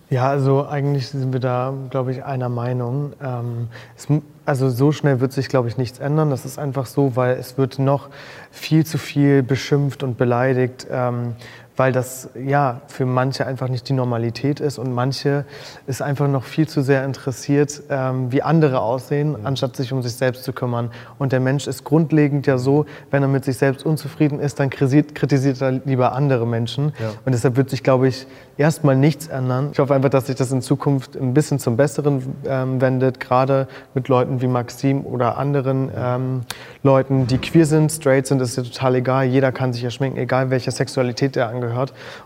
Ja, 0.10 0.30
also 0.30 0.68
eigentlich 0.68 1.08
sind 1.08 1.34
wir 1.34 1.40
da, 1.40 1.74
glaube 1.90 2.12
ich, 2.12 2.24
einer 2.24 2.50
Meinung. 2.50 3.14
Ähm, 3.24 3.70
es, 3.98 4.08
also 4.46 4.70
so 4.70 4.92
schnell 4.92 5.20
wird 5.20 5.34
sich, 5.34 5.50
glaube 5.50 5.68
ich, 5.68 5.78
nichts 5.78 5.98
ändern. 5.98 6.30
Das 6.30 6.46
ist 6.46 6.60
einfach 6.60 6.86
so, 6.86 7.16
weil 7.16 7.38
es 7.38 7.58
wird 7.58 7.80
noch 7.80 8.10
viel 8.52 8.86
zu 8.86 9.00
viel 9.00 9.42
beschimpft 9.42 10.04
und 10.04 10.18
beleidigt, 10.18 10.86
ähm, 10.92 11.34
weil 11.78 11.92
das 11.92 12.30
ja 12.36 12.82
für 12.88 13.06
manche 13.06 13.46
einfach 13.46 13.68
nicht 13.68 13.90
die 13.90 13.94
Normalität 13.94 14.60
ist 14.60 14.78
und 14.78 14.94
manche 14.94 15.46
ist 15.88 16.02
einfach 16.02 16.28
noch 16.28 16.44
viel 16.44 16.68
zu 16.68 16.82
sehr 16.82 17.04
interessiert, 17.04 17.84
ähm, 17.90 18.32
wie 18.32 18.42
andere 18.42 18.82
aussehen, 18.82 19.36
anstatt 19.44 19.76
sich 19.76 19.92
um 19.92 20.02
sich 20.02 20.14
selbst 20.14 20.44
zu 20.44 20.54
kümmern. 20.54 20.92
Und 21.20 21.32
der 21.32 21.40
Mensch 21.40 21.68
ist 21.68 21.84
grundlegend 21.84 22.48
ja 22.48 22.58
so, 22.58 22.86
wenn 23.12 23.22
er 23.22 23.28
mit 23.28 23.46
sich 23.46 23.58
selbst 23.58 23.86
unzufrieden 23.86 24.40
ist, 24.40 24.60
dann 24.60 24.70
kritisiert, 24.70 25.16
kritisiert 25.16 25.62
er 25.62 25.72
lieber 25.72 26.14
andere 26.14 26.48
Menschen. 26.48 26.94
Und 27.26 27.34
deshalb 27.34 27.58
wird 27.58 27.70
sich, 27.70 27.84
glaube 27.84 28.08
ich, 28.08 28.28
erstmal 28.58 28.96
nichts 28.96 29.28
ändern. 29.28 29.70
Ich 29.74 29.80
hoffe 29.80 29.94
einfach, 29.94 30.10
dass 30.10 30.28
sich 30.28 30.36
das 30.36 30.52
in 30.52 30.62
Zukunft 30.62 31.16
ein 31.16 31.34
bisschen 31.34 31.60
zum 31.60 31.78
Besseren 31.78 32.36
ähm, 32.48 32.80
wendet, 32.80 33.20
gerade 33.20 33.68
mit 33.94 34.08
Leuten 34.08 34.42
wie 34.42 34.48
Maxim 34.48 35.06
oder 35.06 35.38
anderen 35.38 35.92
ähm, 35.96 36.42
Leuten, 36.84 37.28
die 37.28 37.38
queer 37.38 37.66
sind, 37.66 37.92
straight 37.92 38.28
sind, 38.28 38.42
ist 38.42 38.56
ja 38.56 38.64
total 38.64 38.96
egal. 38.96 39.26
Jeder 39.26 39.52
kann 39.52 39.74
sich 39.74 39.82
ja 39.82 39.90
schminken, 39.90 40.18
egal 40.18 40.50
welcher 40.50 40.72
Sexualität 40.72 41.36
er 41.36 41.50
angehört. 41.50 41.65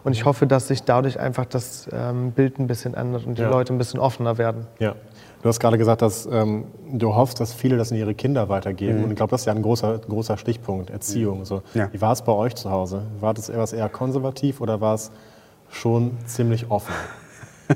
Und 0.03 0.13
ich 0.13 0.25
hoffe, 0.25 0.47
dass 0.47 0.67
sich 0.67 0.83
dadurch 0.83 1.19
einfach 1.19 1.45
das 1.45 1.87
ähm, 1.91 2.31
Bild 2.31 2.59
ein 2.59 2.67
bisschen 2.67 2.93
ändert 2.93 3.25
und 3.25 3.37
die 3.37 3.41
Ja. 3.43 3.49
Leute 3.49 3.73
ein 3.73 3.77
bisschen 3.77 3.99
offener 3.99 4.37
werden. 4.37 4.67
Ja. 4.79 4.95
Du 5.41 5.47
hast 5.47 5.59
gerade 5.59 5.77
gesagt, 5.77 6.01
dass 6.01 6.27
ähm, 6.29 6.65
du 6.91 7.15
hoffst, 7.15 7.39
dass 7.39 7.53
viele 7.53 7.77
das 7.77 7.91
in 7.91 7.97
ihre 7.97 8.13
Kinder 8.13 8.49
weitergeben. 8.49 9.03
Und 9.05 9.11
ich 9.11 9.15
glaube, 9.15 9.31
das 9.31 9.41
ist 9.41 9.45
ja 9.45 9.53
ein 9.53 9.61
großer, 9.61 9.99
großer 9.99 10.37
Stichpunkt, 10.37 10.89
Erziehung. 10.89 11.45
So. 11.45 11.61
Ja. 11.73 11.87
Wie 11.93 12.01
war 12.01 12.11
es 12.11 12.21
bei 12.23 12.33
euch 12.33 12.55
zu 12.55 12.69
Hause? 12.69 13.03
War 13.21 13.33
das 13.33 13.47
etwas 13.47 13.71
eher 13.71 13.87
konservativ 13.87 14.59
oder 14.59 14.81
war 14.81 14.95
es 14.95 15.11
schon 15.69 16.17
ziemlich 16.25 16.69
offen? 16.69 16.93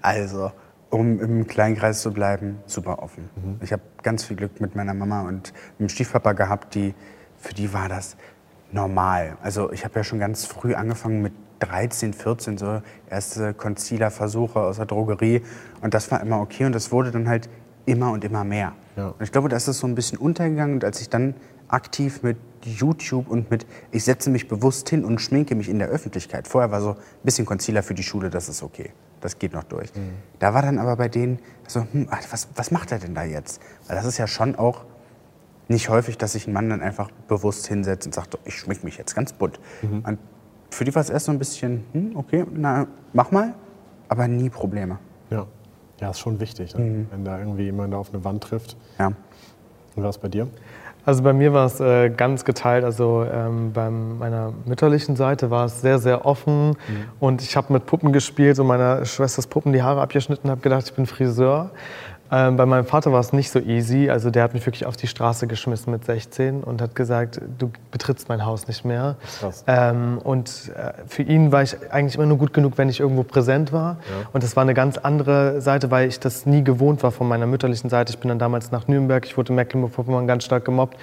Also, 0.00 0.50
um 0.88 1.20
im 1.20 1.46
Kleinkreis 1.46 2.00
zu 2.00 2.12
bleiben, 2.12 2.60
super 2.66 3.02
offen. 3.02 3.28
Ich 3.62 3.72
habe 3.72 3.82
ganz 4.02 4.24
viel 4.24 4.36
Glück 4.36 4.58
mit 4.60 4.74
meiner 4.74 4.94
Mama 4.94 5.22
und 5.28 5.52
mit 5.78 5.90
dem 5.90 5.92
Stiefpapa 5.92 6.32
gehabt, 6.32 6.74
die, 6.74 6.94
für 7.36 7.52
die 7.52 7.72
war 7.74 7.90
das 7.90 8.16
normal. 8.72 9.36
Also 9.42 9.72
ich 9.72 9.84
habe 9.84 9.94
ja 9.96 10.04
schon 10.04 10.18
ganz 10.18 10.44
früh 10.44 10.74
angefangen 10.74 11.22
mit 11.22 11.32
13, 11.60 12.12
14, 12.12 12.58
so 12.58 12.82
erste 13.08 13.54
Concealer-Versuche 13.54 14.60
aus 14.60 14.76
der 14.76 14.86
Drogerie. 14.86 15.42
Und 15.80 15.94
das 15.94 16.10
war 16.10 16.20
immer 16.20 16.40
okay 16.40 16.64
und 16.64 16.74
das 16.74 16.92
wurde 16.92 17.10
dann 17.10 17.28
halt 17.28 17.48
immer 17.86 18.10
und 18.10 18.24
immer 18.24 18.44
mehr. 18.44 18.72
Ja. 18.96 19.08
Und 19.08 19.22
ich 19.22 19.32
glaube, 19.32 19.48
das 19.48 19.68
ist 19.68 19.78
so 19.78 19.86
ein 19.86 19.94
bisschen 19.94 20.18
untergegangen. 20.18 20.74
Und 20.74 20.84
als 20.84 21.00
ich 21.00 21.08
dann 21.08 21.34
aktiv 21.68 22.22
mit 22.22 22.36
YouTube 22.62 23.28
und 23.28 23.50
mit, 23.50 23.66
ich 23.90 24.04
setze 24.04 24.30
mich 24.30 24.48
bewusst 24.48 24.88
hin 24.88 25.04
und 25.04 25.20
schminke 25.20 25.54
mich 25.54 25.68
in 25.68 25.78
der 25.78 25.88
Öffentlichkeit. 25.88 26.48
Vorher 26.48 26.70
war 26.70 26.80
so 26.80 26.90
ein 26.90 26.96
bisschen 27.22 27.46
Concealer 27.46 27.82
für 27.82 27.94
die 27.94 28.02
Schule, 28.02 28.30
das 28.30 28.48
ist 28.48 28.62
okay. 28.62 28.92
Das 29.20 29.38
geht 29.38 29.52
noch 29.54 29.64
durch. 29.64 29.90
Da 30.38 30.52
war 30.52 30.62
dann 30.62 30.78
aber 30.78 30.96
bei 30.96 31.08
denen 31.08 31.38
so, 31.66 31.86
hm, 31.92 32.08
was, 32.30 32.48
was 32.54 32.70
macht 32.70 32.92
er 32.92 32.98
denn 32.98 33.14
da 33.14 33.24
jetzt? 33.24 33.60
Weil 33.86 33.96
das 33.96 34.04
ist 34.04 34.18
ja 34.18 34.26
schon 34.26 34.54
auch 34.56 34.84
nicht 35.68 35.88
häufig, 35.88 36.18
dass 36.18 36.32
sich 36.32 36.46
ein 36.46 36.52
Mann 36.52 36.68
dann 36.68 36.82
einfach 36.82 37.10
bewusst 37.28 37.66
hinsetzt 37.66 38.06
und 38.06 38.14
sagt, 38.14 38.38
ich 38.44 38.58
schmink 38.58 38.84
mich 38.84 38.98
jetzt 38.98 39.14
ganz 39.14 39.32
bunt. 39.32 39.58
Und 39.82 40.18
für 40.70 40.84
die 40.84 40.94
war 40.94 41.00
es 41.00 41.10
erst 41.10 41.26
so 41.26 41.32
ein 41.32 41.38
bisschen, 41.38 41.84
hm, 41.92 42.16
okay, 42.16 42.44
na, 42.52 42.86
mach 43.12 43.30
mal, 43.30 43.54
aber 44.08 44.28
nie 44.28 44.50
Probleme. 44.50 44.98
Ja. 45.30 45.46
Ja, 46.00 46.10
ist 46.10 46.18
schon 46.18 46.40
wichtig, 46.40 46.74
ne? 46.74 47.06
wenn 47.10 47.24
da 47.24 47.38
irgendwie 47.38 47.64
jemand 47.64 47.94
auf 47.94 48.12
eine 48.12 48.24
Wand 48.24 48.42
trifft. 48.42 48.76
Ja. 48.98 49.06
Und 49.06 49.16
wie 49.94 50.02
war 50.02 50.10
es 50.10 50.18
bei 50.18 50.28
dir? 50.28 50.48
Also 51.06 51.22
bei 51.22 51.32
mir 51.32 51.52
war 51.52 51.66
es 51.66 51.80
äh, 51.80 52.08
ganz 52.10 52.44
geteilt. 52.44 52.84
Also 52.84 53.26
ähm, 53.30 53.72
bei 53.72 53.90
meiner 53.90 54.52
mütterlichen 54.64 55.16
Seite 55.16 55.50
war 55.50 55.66
es 55.66 55.82
sehr, 55.82 55.98
sehr 55.98 56.24
offen. 56.24 56.76
Und 57.20 57.42
ich 57.42 57.56
habe 57.56 57.72
mit 57.72 57.86
Puppen 57.86 58.12
gespielt 58.12 58.58
und 58.58 58.66
meiner 58.66 59.04
Schwesters 59.04 59.46
Puppen 59.46 59.72
die 59.72 59.82
Haare 59.82 60.00
abgeschnitten, 60.00 60.50
habe 60.50 60.62
gedacht, 60.62 60.84
ich 60.86 60.94
bin 60.94 61.06
Friseur. 61.06 61.70
Ähm, 62.30 62.56
bei 62.56 62.66
meinem 62.66 62.84
Vater 62.84 63.12
war 63.12 63.20
es 63.20 63.32
nicht 63.32 63.50
so 63.50 63.58
easy. 63.58 64.10
Also 64.10 64.30
der 64.30 64.42
hat 64.42 64.54
mich 64.54 64.64
wirklich 64.66 64.86
auf 64.86 64.96
die 64.96 65.06
Straße 65.06 65.46
geschmissen 65.46 65.92
mit 65.92 66.04
16 66.04 66.62
und 66.62 66.80
hat 66.80 66.94
gesagt, 66.94 67.40
du 67.58 67.70
betrittst 67.90 68.28
mein 68.28 68.44
Haus 68.44 68.66
nicht 68.66 68.84
mehr. 68.84 69.16
Ähm, 69.66 70.18
und 70.22 70.72
äh, 70.76 70.92
für 71.06 71.22
ihn 71.22 71.52
war 71.52 71.62
ich 71.62 71.76
eigentlich 71.92 72.16
immer 72.16 72.26
nur 72.26 72.38
gut 72.38 72.52
genug, 72.52 72.76
wenn 72.76 72.88
ich 72.88 73.00
irgendwo 73.00 73.22
präsent 73.22 73.72
war. 73.72 73.98
Und 74.32 74.42
das 74.42 74.56
war 74.56 74.62
eine 74.62 74.74
ganz 74.74 74.98
andere 74.98 75.60
Seite, 75.60 75.90
weil 75.90 76.08
ich 76.08 76.18
das 76.18 76.46
nie 76.46 76.64
gewohnt 76.64 77.02
war 77.02 77.10
von 77.10 77.28
meiner 77.28 77.46
mütterlichen 77.46 77.90
Seite. 77.90 78.12
Ich 78.12 78.18
bin 78.18 78.28
dann 78.28 78.38
damals 78.38 78.72
nach 78.72 78.88
Nürnberg, 78.88 79.24
ich 79.26 79.36
wurde 79.36 79.50
in 79.50 79.56
Mecklenburg-Vorpommern 79.56 80.26
ganz 80.26 80.44
stark 80.44 80.64
gemobbt 80.64 80.96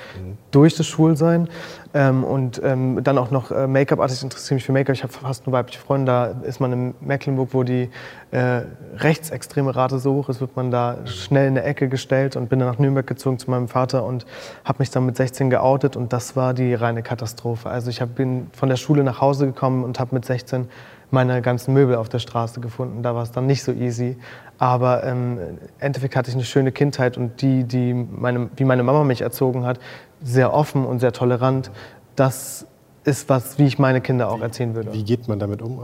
durch 0.52 0.76
das 0.76 0.88
Schwulsein. 0.88 1.48
Ähm, 1.94 2.24
und 2.24 2.62
ähm, 2.64 3.04
dann 3.04 3.18
auch 3.18 3.32
noch 3.32 3.52
äh, 3.52 3.68
Make-up-artig, 3.68 4.18
ich 4.18 4.24
interessiere 4.24 4.56
mich 4.56 4.64
für 4.64 4.72
Make-up. 4.72 4.96
Ich 4.96 5.04
habe 5.04 5.12
fast 5.12 5.46
nur 5.46 5.54
weibliche 5.54 5.80
Freunde. 5.80 6.06
Da 6.06 6.26
ist 6.48 6.60
man 6.60 6.72
in 6.72 6.94
Mecklenburg, 7.02 7.50
wo 7.52 7.64
die 7.64 7.90
äh, 8.32 8.62
rechtsextreme 8.98 9.76
Rate 9.76 10.00
so 10.00 10.14
hoch 10.14 10.30
ist, 10.30 10.40
wird 10.40 10.56
man 10.56 10.72
da 10.72 10.98
schnell 11.22 11.48
in 11.48 11.58
eine 11.58 11.64
Ecke 11.66 11.88
gestellt 11.88 12.36
und 12.36 12.50
bin 12.50 12.60
dann 12.60 12.68
nach 12.68 12.80
Nürnberg 12.80 13.06
gezogen 13.08 13.40
zu 13.40 13.50
meinem 13.50 13.68
Vater 13.68 14.04
und 14.06 14.26
habe 14.64 14.80
mich 14.80 14.90
dann 14.90 15.06
mit 15.06 15.16
16 15.16 15.50
geoutet 15.50 15.96
und 15.96 16.12
das 16.14 16.36
war 16.36 16.54
die 16.54 16.74
reine 16.74 17.04
Katastrophe. 17.04 17.70
Also 17.70 17.90
ich 17.90 18.02
hab, 18.02 18.16
bin 18.16 18.48
von 18.54 18.70
der 18.70 18.76
Schule 18.76 19.04
nach 19.04 19.22
Hause 19.22 19.46
gekommen 19.48 19.84
und 19.84 20.00
habe 20.00 20.16
mit 20.16 20.26
16 20.26 20.68
meine 21.12 21.42
ganzen 21.42 21.74
Möbel 21.74 21.96
auf 21.96 22.10
der 22.10 22.20
Straße 22.20 22.62
gefunden. 22.62 23.04
Da 23.04 23.14
war 23.14 23.24
es 23.24 23.32
dann 23.32 23.46
nicht 23.46 23.64
so 23.64 23.72
easy. 23.72 24.18
Aber 24.58 25.04
ähm, 25.04 25.40
im 25.40 25.58
Endeffekt 25.80 26.16
hatte 26.16 26.30
ich 26.30 26.36
eine 26.36 26.46
schöne 26.46 26.72
Kindheit 26.72 27.18
und 27.18 27.42
die, 27.42 27.64
die 27.66 27.94
meine, 27.94 28.50
wie 28.56 28.64
meine 28.64 28.84
Mama 28.84 29.04
mich 29.04 29.22
erzogen 29.22 29.66
hat, 29.66 29.80
sehr 30.24 30.54
offen 30.54 30.86
und 30.86 31.00
sehr 31.00 31.12
tolerant. 31.12 31.72
Das 32.16 32.66
ist 33.04 33.30
was, 33.30 33.58
wie 33.58 33.66
ich 33.66 33.80
meine 33.80 34.02
Kinder 34.02 34.30
auch 34.30 34.42
erziehen 34.42 34.76
würde. 34.76 34.94
Wie 34.94 35.04
geht 35.04 35.28
man 35.28 35.40
damit 35.40 35.62
um? 35.62 35.84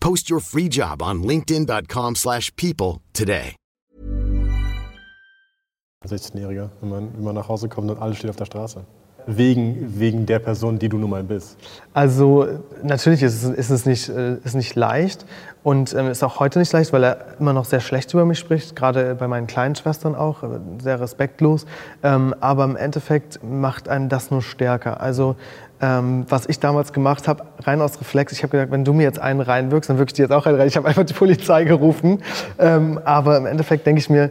Post 0.00 0.30
your 0.30 0.40
free 0.40 0.68
job 0.68 1.02
on 1.02 1.22
linkedin.com/people 1.22 2.14
slash 2.16 2.50
people 2.56 3.00
today. 3.12 3.56
Als 6.00 6.12
16-Jähriger, 6.12 6.70
wenn 6.80 6.90
man, 6.90 7.14
wenn 7.14 7.24
man 7.24 7.34
nach 7.34 7.48
Hause 7.48 7.68
kommt 7.68 7.90
und 7.90 7.98
alles 8.00 8.18
steht 8.18 8.30
auf 8.30 8.36
der 8.36 8.44
Straße. 8.44 8.84
Wegen, 9.26 9.98
wegen 9.98 10.24
der 10.24 10.38
Person, 10.38 10.78
die 10.78 10.88
du 10.88 10.96
nun 10.96 11.10
mal 11.10 11.22
bist. 11.22 11.58
Also 11.92 12.46
natürlich 12.82 13.22
ist 13.22 13.42
es, 13.42 13.50
ist 13.50 13.68
es 13.68 13.84
nicht, 13.84 14.08
äh, 14.08 14.36
ist 14.42 14.54
nicht 14.54 14.74
leicht 14.74 15.26
und 15.62 15.92
ähm, 15.92 16.08
ist 16.08 16.22
auch 16.24 16.40
heute 16.40 16.60
nicht 16.60 16.72
leicht, 16.72 16.94
weil 16.94 17.04
er 17.04 17.38
immer 17.38 17.52
noch 17.52 17.66
sehr 17.66 17.80
schlecht 17.80 18.14
über 18.14 18.24
mich 18.24 18.38
spricht, 18.38 18.74
gerade 18.74 19.16
bei 19.16 19.28
meinen 19.28 19.46
kleinen 19.46 19.74
Schwestern 19.74 20.14
auch, 20.14 20.44
äh, 20.44 20.60
sehr 20.78 20.98
respektlos. 21.00 21.66
Ähm, 22.02 22.34
aber 22.40 22.64
im 22.64 22.76
Endeffekt 22.76 23.40
macht 23.42 23.88
einen 23.90 24.08
das 24.08 24.30
nur 24.30 24.40
stärker. 24.40 25.02
Also 25.02 25.36
ähm, 25.80 26.26
was 26.28 26.46
ich 26.46 26.58
damals 26.60 26.92
gemacht 26.92 27.28
habe, 27.28 27.44
rein 27.60 27.80
aus 27.80 28.00
Reflex, 28.00 28.32
ich 28.32 28.42
habe 28.42 28.52
gedacht, 28.52 28.70
wenn 28.70 28.84
du 28.84 28.92
mir 28.92 29.04
jetzt 29.04 29.18
einen 29.18 29.40
reinwirkst, 29.40 29.88
dann 29.88 29.98
wirke 29.98 30.10
ich 30.10 30.14
dir 30.14 30.22
jetzt 30.22 30.32
auch 30.32 30.46
einen 30.46 30.58
rein. 30.58 30.68
Ich 30.68 30.76
habe 30.76 30.88
einfach 30.88 31.04
die 31.04 31.14
Polizei 31.14 31.64
gerufen. 31.64 32.22
Ähm, 32.58 33.00
aber 33.04 33.36
im 33.36 33.46
Endeffekt 33.46 33.86
denke 33.86 34.00
ich 34.00 34.10
mir, 34.10 34.30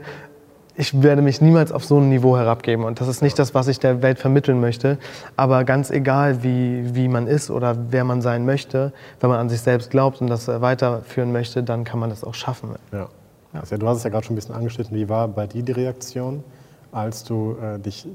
ich 0.80 1.02
werde 1.02 1.24
mich 1.24 1.42
niemals 1.42 1.72
auf 1.72 1.84
so 1.86 1.98
ein 1.98 2.10
Niveau 2.10 2.38
herabgeben. 2.38 2.86
Und 2.86 3.02
das 3.02 3.08
ist 3.08 3.24
nicht 3.24 3.40
das, 3.40 3.56
was 3.56 3.68
ich 3.68 3.80
der 3.80 4.04
Welt 4.04 4.20
vermitteln 4.20 4.60
möchte. 4.60 5.00
Aber 5.36 5.64
ganz 5.64 5.90
egal, 5.90 6.44
wie, 6.44 6.96
wie 6.96 7.08
man 7.08 7.26
ist 7.28 7.50
oder 7.50 7.76
wer 7.90 8.04
man 8.04 8.22
sein 8.22 8.46
möchte, 8.46 8.94
wenn 9.20 9.30
man 9.30 9.40
an 9.40 9.50
sich 9.50 9.62
selbst 9.62 9.90
glaubt 9.90 10.22
und 10.22 10.28
das 10.28 10.48
äh, 10.48 10.62
weiterführen 10.62 11.32
möchte, 11.32 11.64
dann 11.64 11.84
kann 11.84 12.00
man 12.00 12.10
das 12.10 12.24
auch 12.24 12.36
schaffen. 12.36 12.76
Ja. 12.92 13.08
Also, 13.54 13.78
du 13.78 13.88
hast 13.88 13.98
es 13.98 14.04
ja 14.04 14.12
gerade 14.12 14.26
schon 14.26 14.34
ein 14.34 14.36
bisschen 14.36 14.54
angeschnitten. 14.54 14.96
Wie 14.96 15.10
war 15.10 15.28
bei 15.28 15.48
dir 15.48 15.64
die 15.64 15.72
Reaktion, 15.72 16.44
als 16.92 17.24
du 17.24 17.56
äh, 17.60 17.80
dich 17.80 18.08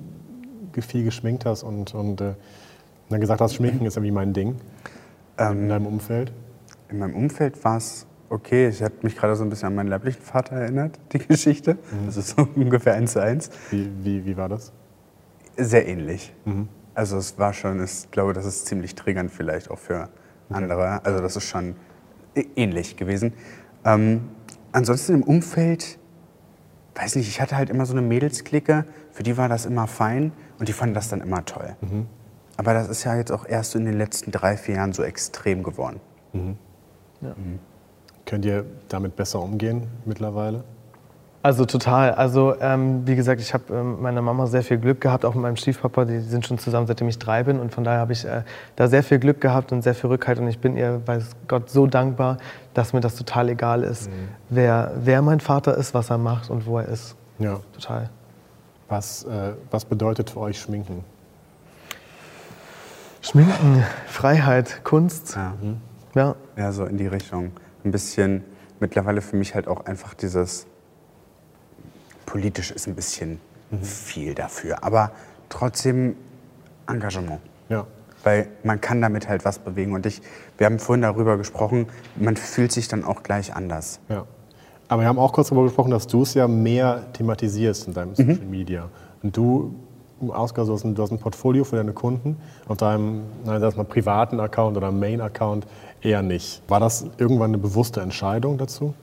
viel 0.80 1.04
geschminkt 1.04 1.44
hast 1.44 1.64
und, 1.64 1.94
und 1.94 2.20
äh, 2.20 2.34
dann 3.12 3.20
gesagt 3.20 3.40
hast, 3.40 3.54
Schminken 3.54 3.86
ist 3.86 3.96
irgendwie 3.96 4.12
mein 4.12 4.32
Ding 4.32 4.56
in 5.38 5.68
deinem 5.68 5.86
Umfeld? 5.86 6.32
In 6.88 6.98
meinem 6.98 7.14
Umfeld 7.14 7.62
war 7.64 7.78
es 7.78 8.06
okay. 8.28 8.68
Ich 8.68 8.82
habe 8.82 8.94
mich 9.02 9.16
gerade 9.16 9.34
so 9.36 9.44
ein 9.44 9.50
bisschen 9.50 9.68
an 9.68 9.74
meinen 9.74 9.88
leiblichen 9.88 10.22
Vater 10.22 10.56
erinnert, 10.56 10.98
die 11.12 11.18
Geschichte. 11.18 11.78
Das 12.06 12.16
ist 12.16 12.36
so 12.36 12.48
ungefähr 12.54 12.94
eins 12.94 13.12
zu 13.12 13.20
eins. 13.20 13.50
Wie, 13.70 13.88
wie, 14.02 14.24
wie 14.24 14.36
war 14.36 14.48
das? 14.48 14.72
Sehr 15.56 15.86
ähnlich. 15.86 16.34
Also 16.94 17.16
es 17.16 17.38
war 17.38 17.52
schon, 17.52 17.82
ich 17.82 18.10
glaube, 18.10 18.32
das 18.32 18.44
ist 18.44 18.66
ziemlich 18.66 18.94
triggernd 18.94 19.30
vielleicht 19.30 19.70
auch 19.70 19.78
für 19.78 20.08
andere. 20.50 21.04
Also 21.04 21.22
das 21.22 21.36
ist 21.36 21.44
schon 21.44 21.74
ähnlich 22.56 22.96
gewesen. 22.96 23.32
Ähm, 23.84 24.28
ansonsten 24.72 25.14
im 25.14 25.22
Umfeld 25.22 25.98
weiß 26.94 27.16
nicht, 27.16 27.28
ich 27.28 27.40
hatte 27.40 27.56
halt 27.56 27.70
immer 27.70 27.86
so 27.86 27.92
eine 27.94 28.02
Mädelsklicke, 28.02 28.84
für 29.10 29.22
die 29.22 29.36
war 29.36 29.48
das 29.48 29.66
immer 29.66 29.86
fein 29.86 30.32
und 30.58 30.68
die 30.68 30.72
fanden 30.72 30.94
das 30.94 31.08
dann 31.08 31.20
immer 31.20 31.44
toll. 31.44 31.74
Aber 32.56 32.74
das 32.74 32.88
ist 32.88 33.04
ja 33.04 33.16
jetzt 33.16 33.32
auch 33.32 33.46
erst 33.46 33.74
in 33.74 33.84
den 33.84 33.96
letzten 33.98 34.30
drei, 34.30 34.56
vier 34.56 34.76
Jahren 34.76 34.92
so 34.92 35.02
extrem 35.02 35.62
geworden. 35.62 36.00
Könnt 38.26 38.44
ihr 38.44 38.64
damit 38.88 39.16
besser 39.16 39.40
umgehen 39.40 39.88
mittlerweile? 40.04 40.64
Also 41.44 41.64
total. 41.64 42.12
Also 42.12 42.54
ähm, 42.60 43.04
wie 43.04 43.16
gesagt, 43.16 43.40
ich 43.40 43.52
habe 43.52 43.64
ähm, 43.74 44.00
meiner 44.00 44.22
Mama 44.22 44.46
sehr 44.46 44.62
viel 44.62 44.78
Glück 44.78 45.00
gehabt, 45.00 45.24
auch 45.24 45.34
mit 45.34 45.42
meinem 45.42 45.56
Stiefpapa. 45.56 46.04
Die 46.04 46.20
sind 46.20 46.46
schon 46.46 46.56
zusammen, 46.58 46.86
seitdem 46.86 47.08
ich 47.08 47.18
drei 47.18 47.42
bin. 47.42 47.58
Und 47.58 47.74
von 47.74 47.82
daher 47.82 47.98
habe 47.98 48.12
ich 48.12 48.24
äh, 48.24 48.42
da 48.76 48.86
sehr 48.86 49.02
viel 49.02 49.18
Glück 49.18 49.40
gehabt 49.40 49.72
und 49.72 49.82
sehr 49.82 49.96
viel 49.96 50.08
Rückhalt. 50.08 50.38
Und 50.38 50.46
ich 50.46 50.60
bin 50.60 50.76
ihr, 50.76 51.02
weiß 51.04 51.30
Gott, 51.48 51.68
so 51.68 51.88
dankbar, 51.88 52.36
dass 52.74 52.92
mir 52.92 53.00
das 53.00 53.16
total 53.16 53.48
egal 53.48 53.82
ist, 53.82 54.08
wer, 54.50 54.92
wer 55.00 55.20
mein 55.20 55.40
Vater 55.40 55.76
ist, 55.76 55.94
was 55.94 56.10
er 56.10 56.18
macht 56.18 56.48
und 56.48 56.64
wo 56.64 56.78
er 56.78 56.86
ist. 56.86 57.16
Ja. 57.40 57.58
Total. 57.72 58.08
Was, 58.88 59.24
äh, 59.24 59.54
was 59.70 59.84
bedeutet 59.84 60.30
für 60.30 60.40
euch 60.40 60.60
Schminken? 60.60 61.04
Schminken, 63.24 63.84
Freiheit, 64.08 64.82
Kunst. 64.82 65.36
Ja. 65.36 65.54
Ja. 66.14 66.34
Ja, 66.56 66.72
so 66.72 66.84
in 66.84 66.98
die 66.98 67.06
Richtung. 67.06 67.52
Ein 67.84 67.92
bisschen, 67.92 68.42
mittlerweile 68.80 69.22
für 69.22 69.36
mich 69.36 69.54
halt 69.54 69.68
auch 69.68 69.86
einfach 69.86 70.12
dieses, 70.14 70.66
politisch 72.26 72.72
ist 72.72 72.88
ein 72.88 72.96
bisschen 72.96 73.40
viel 73.80 74.34
dafür, 74.34 74.82
aber 74.82 75.12
trotzdem 75.48 76.16
Engagement. 76.88 77.40
Ja. 77.68 77.86
Weil 78.24 78.48
man 78.64 78.80
kann 78.80 79.00
damit 79.00 79.28
halt 79.28 79.44
was 79.44 79.60
bewegen. 79.60 79.94
Und 79.94 80.04
ich, 80.04 80.20
wir 80.58 80.66
haben 80.66 80.80
vorhin 80.80 81.02
darüber 81.02 81.36
gesprochen, 81.36 81.86
man 82.16 82.36
fühlt 82.36 82.72
sich 82.72 82.88
dann 82.88 83.04
auch 83.04 83.22
gleich 83.22 83.54
anders. 83.54 84.00
Ja. 84.08 84.26
Aber 84.88 85.02
wir 85.02 85.08
haben 85.08 85.20
auch 85.20 85.32
kurz 85.32 85.48
darüber 85.48 85.64
gesprochen, 85.64 85.92
dass 85.92 86.08
du 86.08 86.22
es 86.22 86.34
ja 86.34 86.48
mehr 86.48 87.12
thematisierst 87.12 87.86
in 87.86 87.94
deinem 87.94 88.16
Social 88.16 88.46
Media. 88.46 88.88
Und 89.22 89.36
du, 89.36 89.76
Ausgabe, 90.30 90.68
du 90.68 90.74
hast 90.74 90.84
ein, 90.84 90.94
du 90.94 91.02
hast 91.02 91.10
ein 91.10 91.18
Portfolio 91.18 91.64
für 91.64 91.76
deine 91.76 91.92
Kunden. 91.92 92.36
Auf 92.68 92.76
deinem, 92.76 93.22
nein, 93.44 93.60
sag 93.60 93.76
mal, 93.76 93.84
privaten 93.84 94.40
Account 94.40 94.76
oder 94.76 94.90
Main-Account 94.92 95.66
eher 96.02 96.22
nicht. 96.22 96.62
War 96.68 96.80
das 96.80 97.06
irgendwann 97.18 97.50
eine 97.50 97.58
bewusste 97.58 98.00
Entscheidung 98.00 98.58
dazu? 98.58 98.94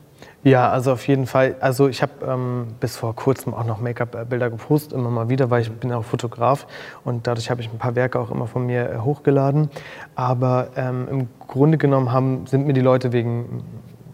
Ja, 0.44 0.70
also 0.70 0.94
auf 0.94 1.06
jeden 1.08 1.28
Fall. 1.28 1.56
Also 1.60 1.90
ich 1.90 2.02
habe 2.02 2.14
ähm, 2.26 2.68
bis 2.80 2.96
vor 2.96 3.14
kurzem 3.14 3.54
auch 3.54 3.66
noch 3.66 3.82
Make-up-Bilder 3.82 4.50
gepostet, 4.50 4.94
immer 4.94 5.10
mal 5.10 5.28
wieder, 5.28 5.50
weil 5.50 5.62
ich 5.62 5.72
bin 5.72 5.92
auch 5.92 6.06
Fotograf 6.06 6.66
und 7.04 7.28
dadurch 7.28 7.50
habe 7.50 7.62
ich 7.62 7.70
ein 7.72 7.78
paar 7.78 7.96
Werke 7.96 8.20
auch 8.20 8.32
immer 8.32 8.48
von 8.48 8.66
mir 8.66 8.90
äh, 8.90 8.98
hochgeladen. 9.00 9.70
Aber 10.16 10.70
ähm, 10.78 11.08
im 11.12 11.28
Grunde 11.46 11.78
genommen 11.78 12.14
haben, 12.14 12.48
sind 12.48 12.66
mir 12.68 12.74
die 12.74 12.82
Leute 12.82 13.12
wegen 13.12 13.64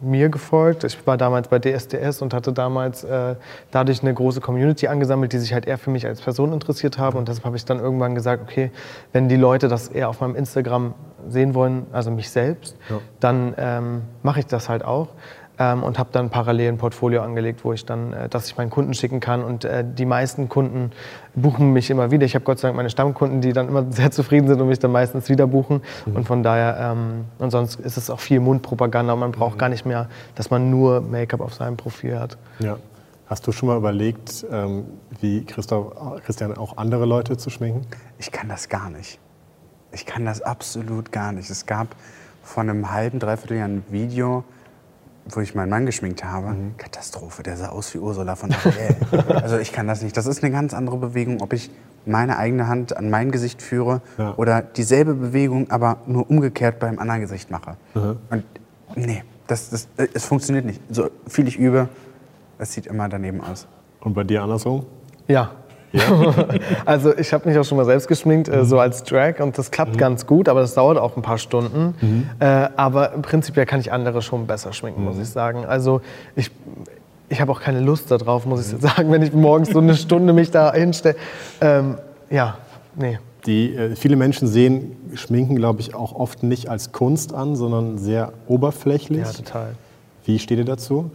mir 0.01 0.29
gefolgt. 0.29 0.83
Ich 0.83 1.05
war 1.07 1.17
damals 1.17 1.47
bei 1.47 1.59
DSDS 1.59 2.21
und 2.21 2.33
hatte 2.33 2.53
damals 2.53 3.03
äh, 3.03 3.35
dadurch 3.71 4.01
eine 4.01 4.13
große 4.13 4.41
Community 4.41 4.87
angesammelt, 4.87 5.33
die 5.33 5.37
sich 5.39 5.53
halt 5.53 5.65
eher 5.67 5.77
für 5.77 5.89
mich 5.89 6.05
als 6.05 6.21
Person 6.21 6.53
interessiert 6.53 6.97
haben. 6.97 7.17
Und 7.17 7.27
deshalb 7.27 7.45
habe 7.45 7.55
ich 7.57 7.65
dann 7.65 7.79
irgendwann 7.79 8.15
gesagt, 8.15 8.43
okay, 8.43 8.71
wenn 9.13 9.29
die 9.29 9.37
Leute 9.37 9.67
das 9.67 9.87
eher 9.87 10.09
auf 10.09 10.21
meinem 10.21 10.35
Instagram 10.35 10.93
sehen 11.27 11.53
wollen, 11.55 11.87
also 11.91 12.11
mich 12.11 12.29
selbst, 12.29 12.75
Ja. 12.89 12.99
dann 13.19 13.53
ähm, 13.57 14.01
mache 14.23 14.39
ich 14.39 14.45
das 14.47 14.69
halt 14.69 14.83
auch. 14.85 15.07
Ähm, 15.57 15.83
und 15.83 15.97
habe 15.97 16.09
dann 16.11 16.29
parallel 16.29 16.73
ein 16.73 16.77
Portfolio 16.77 17.21
angelegt, 17.21 17.63
wo 17.63 17.71
ich 17.71 17.85
dann, 17.85 18.11
äh, 18.11 18.27
dass 18.27 18.47
ich 18.47 18.57
meinen 18.57 18.69
Kunden 18.69 18.93
schicken 18.93 19.21
kann. 19.21 19.43
Und 19.43 19.63
äh, 19.63 19.85
die 19.87 20.05
meisten 20.05 20.49
Kunden 20.49 20.91
buchen 21.33 21.71
mich 21.71 21.89
immer 21.89 22.11
wieder. 22.11 22.25
Ich 22.25 22.35
habe 22.35 22.43
Gott 22.43 22.59
sei 22.59 22.67
Dank 22.67 22.75
meine 22.75 22.89
Stammkunden, 22.89 23.39
die 23.39 23.53
dann 23.53 23.69
immer 23.69 23.85
sehr 23.91 24.11
zufrieden 24.11 24.47
sind 24.47 24.59
und 24.59 24.67
mich 24.67 24.79
dann 24.79 24.91
meistens 24.91 25.29
wieder 25.29 25.47
buchen. 25.47 25.81
Und 26.05 26.25
von 26.25 26.43
daher, 26.43 26.77
ähm, 26.91 27.25
und 27.39 27.51
sonst 27.51 27.79
ist 27.79 27.97
es 27.97 28.09
auch 28.09 28.19
viel 28.19 28.41
Mundpropaganda. 28.41 29.13
Und 29.13 29.19
man 29.19 29.31
braucht 29.31 29.57
gar 29.57 29.69
nicht 29.69 29.85
mehr, 29.85 30.09
dass 30.35 30.49
man 30.49 30.69
nur 30.69 30.99
Make-up 31.01 31.39
auf 31.39 31.53
seinem 31.53 31.77
Profil 31.77 32.19
hat. 32.19 32.37
Ja. 32.59 32.77
Hast 33.27 33.47
du 33.47 33.51
schon 33.51 33.69
mal 33.69 33.77
überlegt, 33.77 34.45
ähm, 34.51 34.85
wie 35.19 35.45
Christoph, 35.45 35.93
Christian 36.25 36.55
auch 36.57 36.77
andere 36.77 37.05
Leute 37.05 37.37
zu 37.37 37.49
schminken? 37.49 37.87
Ich 38.19 38.31
kann 38.31 38.49
das 38.49 38.69
gar 38.69 38.89
nicht. 38.89 39.19
Ich 39.91 40.05
kann 40.05 40.25
das 40.25 40.41
absolut 40.41 41.11
gar 41.11 41.31
nicht. 41.31 41.49
Es 41.49 41.65
gab 41.65 41.95
vor 42.43 42.61
einem 42.61 42.91
halben, 42.91 43.17
dreiviertel 43.19 43.57
Jahr 43.57 43.67
ein 43.67 43.83
Video, 43.89 44.43
wo 45.27 45.39
ich 45.41 45.55
meinen 45.55 45.69
Mann 45.69 45.85
geschminkt 45.85 46.23
habe. 46.23 46.55
Katastrophe, 46.77 47.41
der 47.43 47.57
sah 47.57 47.69
aus 47.69 47.93
wie 47.93 47.97
Ursula 47.97 48.35
von 48.35 48.51
Ariel. 48.53 48.95
also 49.41 49.57
ich 49.57 49.71
kann 49.71 49.87
das 49.87 50.01
nicht. 50.03 50.15
Das 50.15 50.27
ist 50.27 50.43
eine 50.43 50.51
ganz 50.51 50.73
andere 50.73 50.97
Bewegung, 50.97 51.41
ob 51.41 51.53
ich 51.53 51.71
meine 52.05 52.37
eigene 52.37 52.67
Hand 52.67 52.95
an 52.95 53.09
mein 53.09 53.31
Gesicht 53.31 53.61
führe 53.61 54.01
Ja. 54.17 54.35
oder 54.37 54.61
dieselbe 54.61 55.15
Bewegung, 55.15 55.71
aber 55.71 55.97
nur 56.05 56.29
umgekehrt 56.29 56.79
beim 56.79 56.99
anderen 56.99 57.21
Gesicht 57.21 57.49
mache. 57.49 57.77
Und 57.95 58.43
nee, 58.95 59.23
das, 59.47 59.69
das, 59.71 59.87
äh, 59.97 60.07
es 60.13 60.25
funktioniert 60.25 60.65
nicht. 60.65 60.79
So 60.89 61.09
viel 61.27 61.47
ich 61.47 61.57
übe, 61.57 61.89
es 62.59 62.73
sieht 62.73 62.85
immer 62.85 63.09
daneben 63.09 63.41
aus. 63.41 63.67
Und 64.01 64.13
bei 64.13 64.23
dir 64.23 64.43
andersrum? 64.43 64.85
Ja. 65.27 65.51
also 66.85 67.17
ich 67.17 67.33
habe 67.33 67.47
mich 67.49 67.57
auch 67.57 67.63
schon 67.63 67.77
mal 67.77 67.85
selbst 67.85 68.07
geschminkt, 68.07 68.49
äh, 68.49 68.65
so 68.65 68.79
als 68.79 69.03
Drag 69.03 69.39
und 69.39 69.57
das 69.57 69.71
klappt 69.71 69.97
ganz 69.97 70.25
gut, 70.25 70.49
aber 70.49 70.61
das 70.61 70.73
dauert 70.73 70.97
auch 70.97 71.15
ein 71.15 71.21
paar 71.21 71.37
Stunden. 71.37 71.95
Äh, 72.39 72.45
aber 72.75 73.13
im 73.13 73.21
Prinzip 73.21 73.55
kann 73.67 73.79
ich 73.79 73.91
andere 73.91 74.21
schon 74.21 74.47
besser 74.47 74.73
schminken, 74.73 75.03
muss 75.03 75.17
ich 75.17 75.29
sagen. 75.29 75.65
Also 75.65 76.01
ich, 76.35 76.51
ich 77.29 77.41
habe 77.41 77.51
auch 77.51 77.61
keine 77.61 77.79
Lust 77.79 78.11
darauf, 78.11 78.45
muss 78.45 78.73
ich 78.73 78.81
sagen, 78.81 79.11
wenn 79.11 79.21
ich 79.21 79.33
morgens 79.33 79.69
so 79.69 79.79
eine 79.79 79.95
Stunde 79.95 80.33
mich 80.33 80.51
da 80.51 80.73
hinstelle. 80.73 81.15
Ähm, 81.61 81.97
ja, 82.29 82.57
nee. 82.95 83.19
Die, 83.45 83.75
äh, 83.75 83.95
viele 83.95 84.15
Menschen 84.15 84.47
sehen 84.47 84.95
Schminken, 85.13 85.55
glaube 85.55 85.79
ich, 85.79 85.93
auch 85.93 86.13
oft 86.13 86.41
nicht 86.43 86.69
als 86.69 86.91
Kunst 86.91 87.33
an, 87.33 87.55
sondern 87.55 87.97
sehr 87.97 88.33
oberflächlich. 88.47 89.23
Ja, 89.23 89.31
total. 89.31 89.75
Wie 90.25 90.39
steht 90.39 90.57
ihr 90.57 90.65
dazu? 90.65 91.11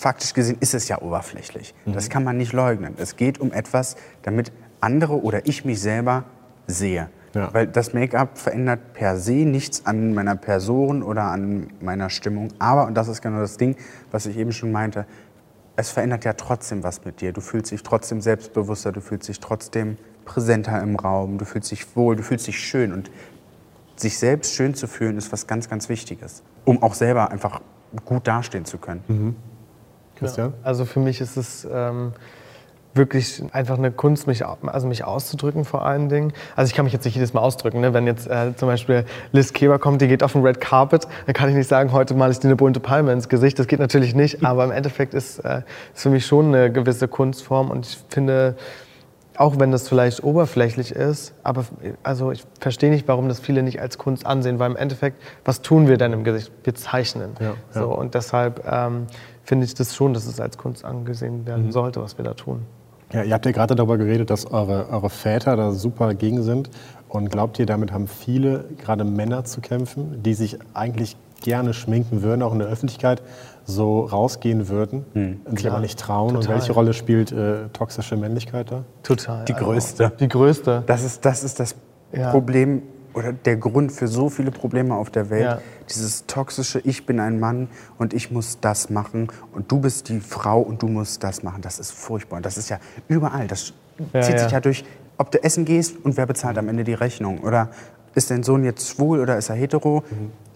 Faktisch 0.00 0.32
gesehen 0.32 0.56
ist 0.60 0.72
es 0.72 0.88
ja 0.88 1.02
oberflächlich. 1.02 1.74
Das 1.84 2.08
kann 2.08 2.24
man 2.24 2.38
nicht 2.38 2.54
leugnen. 2.54 2.94
Es 2.96 3.16
geht 3.16 3.38
um 3.38 3.52
etwas, 3.52 3.96
damit 4.22 4.50
andere 4.80 5.22
oder 5.22 5.46
ich 5.46 5.66
mich 5.66 5.78
selber 5.78 6.24
sehe. 6.66 7.10
Ja. 7.34 7.52
Weil 7.52 7.66
das 7.66 7.92
Make-up 7.92 8.38
verändert 8.38 8.94
per 8.94 9.18
se 9.18 9.44
nichts 9.44 9.84
an 9.84 10.14
meiner 10.14 10.36
Person 10.36 11.02
oder 11.02 11.24
an 11.24 11.66
meiner 11.82 12.08
Stimmung. 12.08 12.48
Aber, 12.58 12.86
und 12.86 12.94
das 12.94 13.08
ist 13.08 13.20
genau 13.20 13.40
das 13.40 13.58
Ding, 13.58 13.76
was 14.10 14.24
ich 14.24 14.38
eben 14.38 14.52
schon 14.52 14.72
meinte, 14.72 15.04
es 15.76 15.90
verändert 15.90 16.24
ja 16.24 16.32
trotzdem 16.32 16.82
was 16.82 17.04
mit 17.04 17.20
dir. 17.20 17.34
Du 17.34 17.42
fühlst 17.42 17.70
dich 17.70 17.82
trotzdem 17.82 18.22
selbstbewusster, 18.22 18.92
du 18.92 19.02
fühlst 19.02 19.28
dich 19.28 19.38
trotzdem 19.38 19.98
präsenter 20.24 20.82
im 20.82 20.96
Raum, 20.96 21.36
du 21.36 21.44
fühlst 21.44 21.70
dich 21.70 21.94
wohl, 21.94 22.16
du 22.16 22.22
fühlst 22.22 22.46
dich 22.46 22.58
schön. 22.58 22.94
Und 22.94 23.10
sich 23.96 24.16
selbst 24.16 24.54
schön 24.54 24.74
zu 24.74 24.86
fühlen, 24.86 25.18
ist 25.18 25.30
was 25.30 25.46
ganz, 25.46 25.68
ganz 25.68 25.90
Wichtiges, 25.90 26.42
um 26.64 26.82
auch 26.82 26.94
selber 26.94 27.30
einfach 27.30 27.60
gut 28.06 28.26
dastehen 28.26 28.64
zu 28.64 28.78
können. 28.78 29.04
Christian? 30.20 30.54
Also 30.62 30.84
für 30.84 31.00
mich 31.00 31.20
ist 31.20 31.36
es 31.36 31.66
ähm, 31.70 32.12
wirklich 32.94 33.42
einfach 33.52 33.78
eine 33.78 33.90
Kunst, 33.90 34.26
mich, 34.26 34.44
also 34.44 34.86
mich 34.86 35.04
auszudrücken 35.04 35.64
vor 35.64 35.84
allen 35.84 36.08
Dingen. 36.08 36.32
Also 36.56 36.70
ich 36.70 36.76
kann 36.76 36.84
mich 36.84 36.92
jetzt 36.92 37.04
nicht 37.04 37.14
jedes 37.14 37.32
Mal 37.32 37.40
ausdrücken. 37.40 37.80
Ne? 37.80 37.94
Wenn 37.94 38.06
jetzt 38.06 38.26
äh, 38.28 38.54
zum 38.56 38.68
Beispiel 38.68 39.04
Liz 39.32 39.52
Keber 39.52 39.78
kommt, 39.78 40.00
die 40.00 40.08
geht 40.08 40.22
auf 40.22 40.32
den 40.32 40.42
Red 40.42 40.60
Carpet, 40.60 41.06
dann 41.26 41.34
kann 41.34 41.48
ich 41.48 41.54
nicht 41.54 41.68
sagen, 41.68 41.92
heute 41.92 42.14
male 42.14 42.32
ich 42.32 42.38
dir 42.38 42.48
eine 42.48 42.56
bunte 42.56 42.80
Palme 42.80 43.12
ins 43.12 43.28
Gesicht. 43.28 43.58
Das 43.58 43.66
geht 43.66 43.80
natürlich 43.80 44.14
nicht. 44.14 44.44
Aber 44.44 44.64
im 44.64 44.72
Endeffekt 44.72 45.14
ist 45.14 45.44
es 45.44 45.64
für 45.94 46.10
mich 46.10 46.26
schon 46.26 46.46
eine 46.46 46.72
gewisse 46.72 47.08
Kunstform. 47.08 47.70
Und 47.70 47.86
ich 47.86 47.98
finde, 48.08 48.56
auch 49.40 49.58
wenn 49.58 49.72
das 49.72 49.88
vielleicht 49.88 50.22
oberflächlich 50.22 50.92
ist, 50.92 51.32
aber 51.42 51.64
also 52.02 52.30
ich 52.30 52.44
verstehe 52.60 52.90
nicht, 52.90 53.08
warum 53.08 53.26
das 53.26 53.40
viele 53.40 53.62
nicht 53.62 53.80
als 53.80 53.96
Kunst 53.96 54.26
ansehen, 54.26 54.58
weil 54.58 54.70
im 54.70 54.76
Endeffekt, 54.76 55.22
was 55.46 55.62
tun 55.62 55.88
wir 55.88 55.96
denn 55.96 56.12
im 56.12 56.24
Gesicht? 56.24 56.52
Wir 56.62 56.74
zeichnen. 56.74 57.30
Ja, 57.40 57.54
so, 57.70 57.80
ja. 57.80 57.86
und 57.86 58.14
deshalb 58.14 58.62
ähm, 58.70 59.06
finde 59.50 59.64
ich 59.64 59.74
das 59.74 59.96
schon, 59.96 60.14
dass 60.14 60.26
es 60.26 60.38
als 60.38 60.56
Kunst 60.58 60.84
angesehen 60.84 61.44
werden 61.44 61.66
Mhm. 61.66 61.72
sollte, 61.72 62.00
was 62.00 62.16
wir 62.16 62.24
da 62.24 62.34
tun. 62.34 62.60
Ja, 63.12 63.24
ihr 63.24 63.34
habt 63.34 63.44
ja 63.44 63.50
gerade 63.50 63.74
darüber 63.74 63.98
geredet, 63.98 64.30
dass 64.30 64.46
eure, 64.46 64.88
eure 64.90 65.10
Väter 65.10 65.56
da 65.56 65.72
super 65.72 66.06
dagegen 66.06 66.44
sind. 66.44 66.70
Und 67.08 67.32
glaubt 67.32 67.58
ihr, 67.58 67.66
damit 67.66 67.90
haben 67.92 68.06
viele, 68.06 68.66
gerade 68.78 69.02
Männer, 69.02 69.42
zu 69.42 69.60
kämpfen, 69.60 70.22
die 70.22 70.34
sich 70.34 70.56
eigentlich 70.72 71.16
gerne 71.42 71.74
schminken 71.74 72.22
würden, 72.22 72.42
auch 72.44 72.52
in 72.52 72.60
der 72.60 72.68
Öffentlichkeit, 72.68 73.22
so 73.64 74.02
rausgehen 74.04 74.68
würden 74.68 75.04
und 75.44 75.58
sich 75.58 75.68
aber 75.68 75.80
nicht 75.80 75.98
trauen? 75.98 76.36
Und 76.36 76.42
total. 76.42 76.58
welche 76.60 76.72
Rolle 76.72 76.92
spielt 76.92 77.32
äh, 77.32 77.68
toxische 77.72 78.16
Männlichkeit 78.16 78.70
da? 78.70 78.84
Total. 79.02 79.44
Die 79.46 79.54
also, 79.54 79.64
größte. 79.66 80.12
Die 80.20 80.28
größte. 80.28 80.84
Das 80.86 81.02
ist 81.02 81.24
das, 81.24 81.42
ist 81.42 81.58
das 81.58 81.74
Ja. 82.12 82.30
Problem 82.30 82.82
oder 83.14 83.32
der 83.32 83.56
Grund 83.56 83.92
für 83.92 84.08
so 84.08 84.28
viele 84.28 84.50
Probleme 84.50 84.94
auf 84.94 85.10
der 85.10 85.30
Welt. 85.30 85.42
Ja. 85.42 85.60
Dieses 85.88 86.26
toxische, 86.26 86.80
ich 86.84 87.06
bin 87.06 87.20
ein 87.20 87.40
Mann 87.40 87.68
und 87.98 88.14
ich 88.14 88.30
muss 88.30 88.58
das 88.60 88.90
machen 88.90 89.28
und 89.52 89.70
du 89.70 89.80
bist 89.80 90.08
die 90.08 90.20
Frau 90.20 90.60
und 90.60 90.82
du 90.82 90.88
musst 90.88 91.22
das 91.24 91.42
machen. 91.42 91.62
Das 91.62 91.78
ist 91.78 91.92
furchtbar. 91.92 92.36
Und 92.36 92.46
das 92.46 92.58
ist 92.58 92.68
ja 92.68 92.78
überall. 93.08 93.46
Das 93.46 93.72
Ja, 94.12 94.22
zieht 94.22 94.34
ja. 94.34 94.42
sich 94.44 94.52
ja 94.52 94.60
durch, 94.60 94.84
ob 95.18 95.30
du 95.30 95.42
essen 95.42 95.64
gehst 95.64 95.96
und 96.04 96.16
wer 96.16 96.26
bezahlt 96.26 96.58
am 96.58 96.68
Ende 96.68 96.84
die 96.84 96.94
Rechnung. 96.94 97.40
Oder 97.40 97.68
ist 98.14 98.30
dein 98.30 98.42
Sohn 98.42 98.64
jetzt 98.64 98.88
schwul 98.88 99.20
oder 99.20 99.36
ist 99.36 99.50
er 99.50 99.56
hetero? 99.56 100.02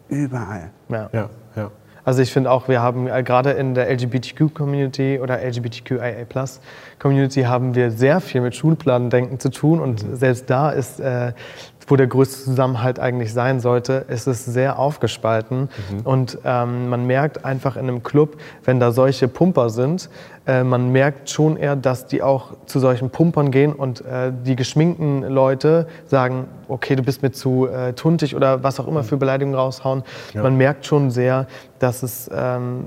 Überall. 0.09 0.71
Ja. 0.89 1.11
Ja, 1.13 1.31
ja. 1.57 1.71
Also 2.07 2.21
ich 2.21 2.33
finde 2.33 2.51
auch, 2.51 2.69
wir 2.69 2.83
haben 2.83 3.07
äh, 3.07 3.23
gerade 3.23 3.53
in 3.53 3.75
der 3.75 3.91
LGBTQ-Community 3.91 5.21
oder 5.21 5.41
LGBTQIA+-Community 5.43 7.45
haben 7.45 7.75
wir 7.75 7.91
sehr 7.91 8.21
viel 8.21 8.43
mit 8.43 8.55
Schulplandendenken 8.55 9.41
zu 9.41 9.51
tun 9.51 9.81
und 9.81 10.05
selbst 10.13 10.51
da 10.51 10.71
ist 10.71 11.01
äh, 11.01 11.33
wo 11.87 11.97
der 11.97 12.07
größte 12.07 12.45
Zusammenhalt 12.45 12.99
eigentlich 12.99 13.33
sein 13.33 13.61
sollte, 13.61 14.05
ist 14.09 14.27
es 14.27 14.45
sehr 14.45 14.79
aufgespalten. 14.79 15.69
Und 16.05 16.39
ähm, 16.45 16.89
man 16.89 17.07
merkt 17.07 17.45
einfach 17.45 17.77
in 17.77 17.83
einem 17.83 18.03
Club, 18.03 18.37
wenn 18.65 18.81
da 18.81 18.93
solche 18.93 19.29
Pumper 19.29 19.71
sind, 19.71 20.09
äh, 20.47 20.63
man 20.63 20.93
merkt 20.93 21.31
schon 21.31 21.57
eher, 21.57 21.75
dass 21.77 22.07
die 22.07 22.23
auch 22.23 22.53
zu 22.67 22.79
solchen 22.79 23.11
Pumpern 23.11 23.51
gehen 23.51 23.73
und 23.73 24.05
äh, 24.05 24.33
die 24.45 24.57
geschminkten 24.57 25.23
Leute 25.23 25.87
sagen, 26.07 26.47
okay, 26.69 26.97
du 26.97 27.03
bist 27.03 27.23
mir 27.23 27.33
zu 27.33 27.67
äh, 27.67 27.95
tuntig 27.95 28.37
oder 28.37 28.63
was 28.63 28.79
auch 28.79 28.87
immer 28.87 29.05
für 29.05 29.17
Beleidigungen 29.17 29.59
raushauen. 29.59 30.03
Man 30.35 30.57
merkt 30.57 30.85
schon 30.85 31.11
sehr, 31.11 31.47
dass 31.79 32.03
es 32.03 32.31
ähm, 32.35 32.85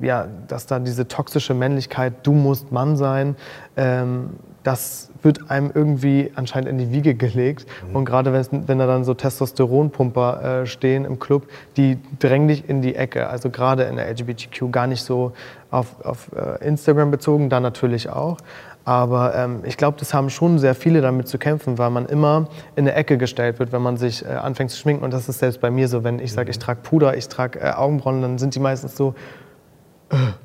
ja, 0.00 0.26
dass 0.48 0.66
da 0.66 0.78
diese 0.78 1.06
toxische 1.08 1.54
Männlichkeit, 1.54 2.14
du 2.22 2.32
musst 2.32 2.72
Mann 2.72 2.96
sein, 2.96 3.36
ähm, 3.76 4.30
das 4.62 5.10
wird 5.24 5.50
einem 5.50 5.70
irgendwie 5.74 6.30
anscheinend 6.34 6.68
in 6.68 6.78
die 6.78 6.92
Wiege 6.92 7.14
gelegt. 7.14 7.66
Und 7.92 8.04
gerade 8.04 8.32
wenn, 8.32 8.78
da 8.78 8.86
dann 8.86 9.04
so 9.04 9.14
Testosteronpumper 9.14 10.62
äh, 10.62 10.66
stehen 10.66 11.04
im 11.04 11.18
Club, 11.18 11.48
die 11.76 11.98
drängen 12.18 12.48
dich 12.48 12.68
in 12.68 12.82
die 12.82 12.94
Ecke. 12.94 13.28
Also 13.28 13.50
gerade 13.50 13.84
in 13.84 13.96
der 13.96 14.08
LGBTQ 14.10 14.70
gar 14.70 14.86
nicht 14.86 15.02
so 15.02 15.32
auf, 15.70 16.04
auf 16.04 16.30
äh, 16.36 16.66
Instagram 16.66 17.10
bezogen, 17.10 17.48
da 17.48 17.60
natürlich 17.60 18.08
auch. 18.08 18.38
Aber 18.84 19.34
ähm, 19.34 19.60
ich 19.64 19.78
glaube, 19.78 19.96
das 19.98 20.12
haben 20.12 20.28
schon 20.28 20.58
sehr 20.58 20.74
viele 20.74 21.00
damit 21.00 21.26
zu 21.26 21.38
kämpfen, 21.38 21.78
weil 21.78 21.88
man 21.88 22.04
immer 22.06 22.48
in 22.76 22.86
eine 22.86 22.94
Ecke 22.94 23.16
gestellt 23.16 23.58
wird, 23.58 23.72
wenn 23.72 23.80
man 23.80 23.96
sich 23.96 24.24
äh, 24.24 24.28
anfängt 24.28 24.70
zu 24.70 24.78
schminken. 24.78 25.04
Und 25.04 25.12
das 25.12 25.28
ist 25.28 25.38
selbst 25.38 25.60
bei 25.60 25.70
mir 25.70 25.88
so, 25.88 26.04
wenn 26.04 26.18
ich 26.18 26.32
sage, 26.32 26.50
ich 26.50 26.58
trage 26.58 26.80
Puder, 26.82 27.16
ich 27.16 27.28
trage 27.28 27.60
äh, 27.60 27.70
Augenbrauen, 27.70 28.20
dann 28.20 28.38
sind 28.38 28.54
die 28.54 28.60
meistens 28.60 28.94
so, 28.94 29.14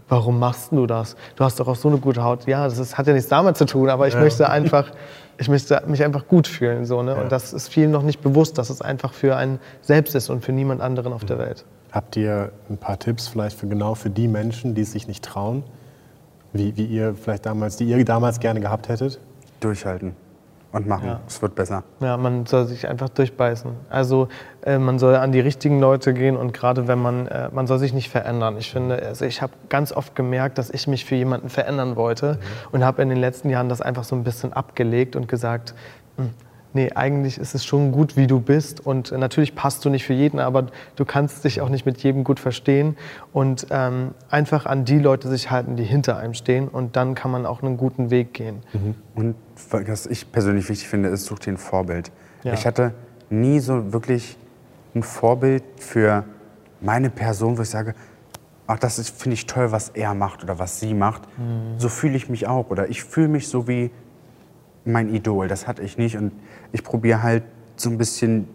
warum 0.08 0.40
machst 0.40 0.72
du 0.72 0.86
das? 0.88 1.16
Du 1.36 1.44
hast 1.44 1.60
doch 1.60 1.68
auch 1.68 1.76
so 1.76 1.88
eine 1.90 1.98
gute 1.98 2.24
Haut. 2.24 2.48
Ja, 2.48 2.66
das 2.66 2.78
ist, 2.78 2.98
hat 2.98 3.08
ja 3.08 3.14
nichts 3.14 3.30
damit 3.30 3.58
zu 3.58 3.66
tun, 3.66 3.90
aber 3.90 4.08
ich 4.08 4.16
möchte 4.16 4.50
einfach, 4.50 4.92
ich 5.38 5.50
möchte 5.50 5.82
mich 5.88 6.04
einfach 6.04 6.28
gut 6.28 6.48
fühlen. 6.48 6.86
So, 6.86 7.04
ne? 7.04 7.16
Und 7.16 7.32
das 7.32 7.54
ist 7.54 7.70
vielen 7.70 7.92
noch 7.92 8.04
nicht 8.04 8.22
bewusst, 8.22 8.58
dass 8.58 8.70
es 8.70 8.82
einfach 8.82 9.14
für 9.14 9.36
einen 9.36 9.60
selbst 9.82 10.16
ist 10.16 10.30
und 10.30 10.44
für 10.44 10.52
niemand 10.52 10.82
anderen 10.82 11.14
auf 11.14 11.26
der 11.26 11.38
Welt. 11.38 11.66
Habt 11.92 12.16
ihr 12.18 12.52
ein 12.70 12.78
paar 12.78 13.00
Tipps 13.00 13.28
vielleicht 13.28 13.58
für 13.58 13.68
genau 13.68 13.96
für 13.96 14.10
die 14.10 14.28
Menschen, 14.28 14.76
die 14.76 14.82
es 14.82 14.92
sich 14.92 15.08
nicht 15.08 15.24
trauen? 15.24 15.64
Wie, 16.54 16.76
wie 16.78 16.86
ihr 16.86 17.16
vielleicht 17.16 17.46
damals, 17.46 17.78
die 17.78 17.86
ihr 17.86 18.04
damals 18.06 18.40
gerne 18.40 18.60
gehabt 18.60 18.90
hättet? 18.90 19.20
Durchhalten 19.60 20.16
und 20.72 20.88
machen. 20.88 21.08
Ja. 21.08 21.20
Es 21.28 21.42
wird 21.42 21.56
besser. 21.56 21.84
Ja, 22.00 22.18
man 22.18 22.46
soll 22.46 22.66
sich 22.66 22.88
einfach 22.88 23.10
durchbeißen. 23.10 23.72
Also 23.90 24.28
äh, 24.64 24.78
man 24.78 25.00
soll 25.00 25.16
an 25.16 25.32
die 25.32 25.40
richtigen 25.40 25.80
Leute 25.80 26.14
gehen 26.14 26.38
und 26.38 26.54
gerade 26.54 26.88
wenn 26.88 27.00
man, 27.00 27.28
äh, 27.28 27.50
man 27.52 27.66
soll 27.66 27.80
sich 27.80 27.94
nicht 27.94 28.10
verändern. 28.10 28.58
Ich 28.58 28.72
finde, 28.72 29.02
also 29.02 29.26
ich 29.26 29.42
habe 29.42 29.54
ganz 29.70 29.92
oft 29.92 30.16
gemerkt, 30.16 30.58
dass 30.58 30.70
ich 30.70 30.88
mich 30.88 31.06
für 31.06 31.16
jemanden 31.16 31.50
verändern 31.50 31.96
wollte 31.96 32.40
und 32.72 32.84
habe 32.84 33.02
in 33.02 33.10
den 33.10 33.18
letzten 33.18 33.50
Jahren 33.50 33.70
das 33.70 33.82
einfach 33.82 34.04
so 34.04 34.16
ein 34.16 34.24
bisschen 34.24 34.54
abgelegt 34.54 35.16
und 35.16 35.28
gesagt, 35.28 35.74
hm, 36.18 36.30
nee, 36.74 36.92
eigentlich 36.94 37.38
ist 37.38 37.56
es 37.56 37.66
schon 37.66 37.92
gut, 37.92 38.18
wie 38.18 38.28
du 38.28 38.40
bist 38.40 38.86
und 38.86 39.12
äh, 39.12 39.18
natürlich 39.18 39.56
passt 39.56 39.84
du 39.86 39.90
nicht 39.90 40.06
für 40.06 40.14
jeden, 40.14 40.40
aber 40.40 40.68
du 40.96 41.06
kannst 41.06 41.44
dich 41.44 41.62
auch 41.62 41.70
nicht 41.70 41.86
mit 41.86 42.02
jedem 42.04 42.24
gut 42.24 42.40
verstehen 42.40 42.98
und 43.34 43.68
ähm, 43.70 44.12
einfach 44.30 44.66
an 44.66 44.86
die 44.86 45.00
Leute 45.00 45.28
sich 45.30 45.52
halten, 45.52 45.76
die 45.76 45.84
hinter 45.84 46.18
einem 46.18 46.34
stehen 46.34 46.68
und 46.68 46.96
dann 46.96 47.16
kann 47.16 47.32
man 47.32 47.46
auch 47.46 47.64
einen 47.64 47.78
guten 47.78 48.10
Weg 48.10 48.34
gehen. 48.34 48.62
Und 49.16 49.36
was 49.72 50.06
ich 50.06 50.32
persönlich 50.32 50.70
wichtig 50.70 50.88
finde, 50.88 51.10
ist, 51.10 51.26
such 51.26 51.40
dir 51.40 51.54
ein 51.54 51.58
Vorbild. 51.58 52.12
Ja. 52.44 52.54
Ich 52.54 52.66
hatte 52.66 52.94
nie 53.30 53.60
so 53.60 53.94
wirklich 53.94 54.38
ein 54.96 55.04
Vorbild 55.04 55.64
für 55.78 56.24
meine 56.82 57.10
Person, 57.10 57.58
wo 57.58 57.62
ich 57.62 57.70
sage, 57.70 57.94
ach, 58.68 58.80
das 58.80 59.10
finde 59.10 59.34
ich 59.34 59.46
toll, 59.46 59.72
was 59.72 59.90
er 59.90 60.14
macht 60.14 60.44
oder 60.44 60.60
was 60.60 60.80
sie 60.80 60.94
macht. 60.94 61.24
So 61.78 61.90
fühle 61.90 62.16
ich 62.16 62.30
mich 62.30 62.48
auch. 62.48 62.70
Oder 62.70 62.90
ich 62.90 63.04
fühle 63.04 63.28
mich 63.28 63.48
so 63.48 63.68
wie 63.68 63.92
mein 64.90 65.14
Idol. 65.14 65.48
Das 65.48 65.68
hatte 65.68 65.82
ich 65.82 65.98
nicht. 65.98 66.18
Und 66.18 66.32
ich 66.72 66.84
probiere 66.84 67.24
halt 67.24 67.44
so 67.76 67.90
ein 67.90 67.98
bisschen 67.98 68.48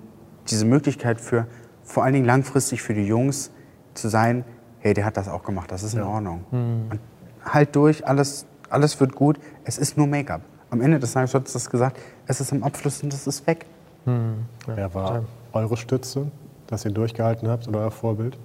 diese 0.49 0.65
Möglichkeit 0.65 1.21
für, 1.21 1.47
vor 1.83 2.05
allen 2.05 2.15
Dingen 2.15 2.27
langfristig 2.27 2.83
für 2.83 2.95
die 2.95 3.07
Jungs 3.07 3.51
zu 3.95 4.09
sein, 4.09 4.45
hey, 4.81 4.93
der 4.93 5.05
hat 5.07 5.17
das 5.17 5.29
auch 5.29 5.43
gemacht, 5.45 5.73
das 5.73 5.83
ist 5.83 5.95
in 5.95 6.03
Ordnung. 6.03 6.45
Und 6.91 7.01
halt 7.45 7.75
durch, 7.75 8.07
alles, 8.07 8.47
alles 8.69 9.01
wird 9.01 9.15
gut, 9.15 9.39
es 9.65 9.79
ist 9.79 9.97
nur 9.97 10.07
Make-up. 10.07 10.43
Am 10.71 10.81
Ende 10.81 10.99
des 10.99 11.13
Tages, 11.13 11.33
du 11.33 11.39
hattest 11.39 11.55
das 11.55 11.71
gesagt, 11.71 11.99
es 12.27 12.41
ist 12.41 12.53
im 12.53 12.63
Abfluss 12.63 13.03
und 13.03 13.13
es 13.15 13.27
ist 13.27 13.47
weg. 13.47 13.65
Wer 14.67 14.93
war 14.95 15.25
eure 15.53 15.77
Stütze, 15.77 16.31
dass 16.67 16.85
ihr 16.85 16.91
durchgehalten 16.91 17.49
habt 17.49 17.67
oder 17.69 17.81
euer 17.81 17.91
Vorbild? 17.91 18.37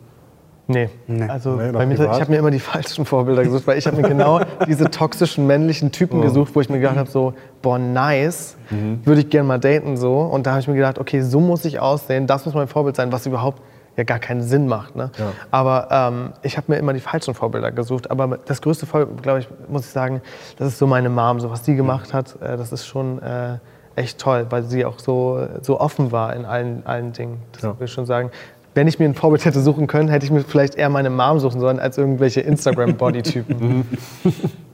Nee, 0.72 0.88
Nee. 1.08 1.28
also 1.28 1.56
Nee, 1.56 1.72
bei 1.72 1.86
mir, 1.88 1.96
privat? 1.96 2.16
ich 2.16 2.22
habe 2.22 2.32
mir 2.32 2.38
immer 2.38 2.52
die 2.52 2.60
falschen 2.60 3.04
Vorbilder 3.04 3.44
gesucht, 3.44 3.66
weil 3.66 3.78
ich 3.80 3.88
habe 3.88 3.98
mir 3.98 4.08
genau 4.08 4.40
diese 4.68 4.90
toxischen 4.92 5.48
männlichen 5.48 5.92
Typen 5.92 6.22
gesucht, 6.22 6.52
wo 6.56 6.62
ich 6.62 6.70
mir 6.70 6.80
gedacht 6.80 6.98
habe, 6.98 7.10
so, 7.10 7.34
boah, 7.64 7.80
nice, 7.80 8.56
würde 9.04 9.22
ich 9.22 9.30
gerne 9.30 9.48
mal 9.48 9.58
daten 9.60 9.98
so. 9.98 10.20
Und 10.20 10.46
da 10.46 10.52
habe 10.52 10.62
ich 10.62 10.68
mir 10.68 10.76
gedacht, 10.76 11.00
okay, 11.00 11.22
so 11.22 11.40
muss 11.40 11.66
ich 11.66 11.80
aussehen, 11.80 12.28
das 12.28 12.46
muss 12.46 12.54
mein 12.54 12.68
Vorbild 12.68 12.96
sein, 12.96 13.12
was 13.12 13.26
überhaupt 13.26 13.62
ja 13.98 14.04
gar 14.04 14.20
keinen 14.20 14.44
Sinn 14.44 14.68
macht. 14.68 14.96
Ne? 14.96 15.10
Ja. 15.18 15.32
Aber 15.50 15.88
ähm, 15.92 16.34
ich 16.44 16.56
habe 16.56 16.72
mir 16.72 16.78
immer 16.78 16.94
die 16.94 17.00
falschen 17.00 17.34
Vorbilder 17.34 17.72
gesucht. 17.72 18.12
Aber 18.12 18.38
das 18.46 18.62
größte 18.62 18.86
Vorbild, 18.86 19.24
glaube 19.24 19.40
ich, 19.40 19.48
muss 19.68 19.86
ich 19.88 19.92
sagen, 19.92 20.22
das 20.58 20.68
ist 20.68 20.78
so 20.78 20.86
meine 20.86 21.10
Mom, 21.10 21.40
so 21.40 21.50
was 21.50 21.64
die 21.64 21.76
gemacht 21.76 22.14
hat, 22.14 22.40
äh, 22.42 22.56
das 22.58 22.72
ist 22.72 22.86
schon 22.86 23.20
äh, 23.24 23.58
echt 23.96 24.20
toll, 24.20 24.46
weil 24.52 24.64
sie 24.64 24.86
auch 24.86 25.00
so, 25.00 25.46
so 25.62 25.80
offen 25.80 26.12
war 26.12 26.34
in 26.36 26.46
allen, 26.46 26.86
allen 26.86 27.12
Dingen. 27.12 27.40
Das 27.54 27.64
Ja. 27.64 27.78
will 27.80 27.86
ich 27.86 27.92
schon 27.92 28.06
sagen. 28.06 28.30
Wenn 28.76 28.88
ich 28.88 29.00
mir 29.00 29.06
ein 29.06 29.16
Vorbild 29.16 29.46
hätte 29.46 29.62
suchen 29.62 29.88
können, 29.88 30.10
hätte 30.10 30.26
ich 30.26 30.32
mir 30.32 30.42
vielleicht 30.42 30.76
eher 30.76 30.90
meine 30.90 31.10
Mom 31.10 31.40
suchen 31.40 31.60
sollen 31.60 31.80
als 31.80 31.98
irgendwelche 31.98 32.42
Instagram-Body-Typen. 32.42 33.86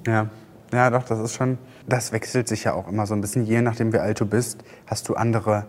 Ja. 0.08 0.28
ja, 0.72 0.92
doch, 0.92 1.02
das 1.02 1.18
ist 1.18 1.34
schon, 1.34 1.58
das 1.90 2.12
wechselt 2.12 2.48
sich 2.48 2.66
ja 2.66 2.76
auch 2.76 2.88
immer 2.88 3.08
so 3.08 3.16
ein 3.16 3.22
bisschen. 3.22 3.44
Je 3.44 3.64
nachdem, 3.64 3.92
wie 3.92 3.98
alt 3.98 4.20
du 4.20 4.28
bist, 4.28 4.64
hast 4.86 5.10
du 5.10 5.16
andere 5.16 5.66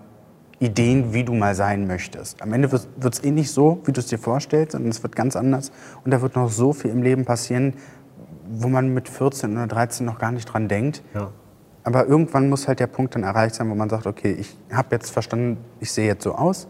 Ideen, 0.58 1.14
wie 1.14 1.24
du 1.24 1.32
mal 1.32 1.54
sein 1.54 1.86
möchtest. 1.86 2.42
Am 2.42 2.52
Ende 2.52 2.70
wird 2.70 3.14
es 3.14 3.24
eh 3.24 3.30
nicht 3.30 3.50
so, 3.50 3.80
wie 3.84 3.92
du 3.92 4.00
es 4.00 4.08
dir 4.08 4.18
vorstellst, 4.18 4.72
sondern 4.72 4.90
es 4.90 5.02
wird 5.02 5.16
ganz 5.16 5.36
anders. 5.36 5.72
Und 6.04 6.10
da 6.10 6.20
wird 6.20 6.36
noch 6.36 6.50
so 6.50 6.74
viel 6.74 6.90
im 6.90 7.02
Leben 7.02 7.24
passieren, 7.24 7.74
wo 8.46 8.68
man 8.68 8.92
mit 8.92 9.08
14 9.08 9.56
oder 9.56 9.66
13 9.66 10.04
noch 10.04 10.18
gar 10.18 10.32
nicht 10.32 10.44
dran 10.46 10.68
denkt. 10.68 11.02
Ja. 11.14 11.30
Aber 11.86 12.04
irgendwann 12.08 12.48
muss 12.50 12.66
halt 12.66 12.80
der 12.80 12.88
Punkt 12.88 13.14
dann 13.14 13.22
erreicht 13.22 13.54
sein, 13.54 13.70
wo 13.70 13.74
man 13.76 13.88
sagt, 13.88 14.08
okay, 14.08 14.32
ich 14.32 14.56
habe 14.72 14.88
jetzt 14.90 15.10
verstanden, 15.10 15.56
ich 15.78 15.92
sehe 15.92 16.08
jetzt 16.08 16.24
so 16.24 16.34
aus, 16.34 16.66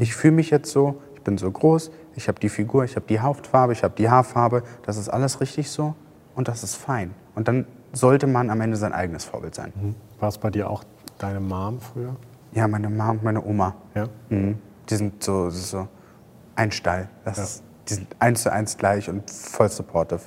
ich 0.00 0.12
fühle 0.16 0.32
mich 0.34 0.50
jetzt 0.50 0.72
so, 0.72 1.00
ich 1.14 1.22
bin 1.22 1.38
so 1.38 1.48
groß, 1.52 1.92
ich 2.16 2.26
habe 2.26 2.40
die 2.40 2.48
Figur, 2.48 2.82
ich 2.82 2.96
habe 2.96 3.06
die 3.08 3.20
Hautfarbe, 3.20 3.72
ich 3.74 3.84
habe 3.84 3.94
die 3.96 4.10
Haarfarbe, 4.10 4.64
das 4.84 4.96
ist 4.96 5.08
alles 5.08 5.40
richtig 5.40 5.70
so 5.70 5.94
und 6.34 6.48
das 6.48 6.64
ist 6.64 6.74
fein. 6.74 7.12
Und 7.36 7.46
dann 7.46 7.64
sollte 7.92 8.26
man 8.26 8.50
am 8.50 8.60
Ende 8.60 8.76
sein 8.76 8.92
eigenes 8.92 9.24
Vorbild 9.24 9.54
sein. 9.54 9.72
War 10.18 10.30
es 10.30 10.38
bei 10.38 10.50
dir 10.50 10.68
auch 10.68 10.82
deine 11.18 11.38
Mom 11.38 11.78
früher? 11.80 12.16
Ja, 12.52 12.66
meine 12.66 12.90
Mama 12.90 13.12
und 13.12 13.22
meine 13.22 13.44
Oma, 13.44 13.72
Ja. 13.94 14.08
mhm. 14.30 14.58
die 14.90 14.96
sind 14.96 15.22
so, 15.22 15.48
so 15.48 15.86
ein 16.56 16.72
Stall. 16.72 17.08
Das 17.24 17.38
ist, 17.38 17.62
die 17.88 17.94
sind 17.94 18.08
eins 18.18 18.42
zu 18.42 18.52
eins 18.52 18.76
gleich 18.76 19.08
und 19.08 19.30
voll 19.30 19.68
supportive. 19.68 20.22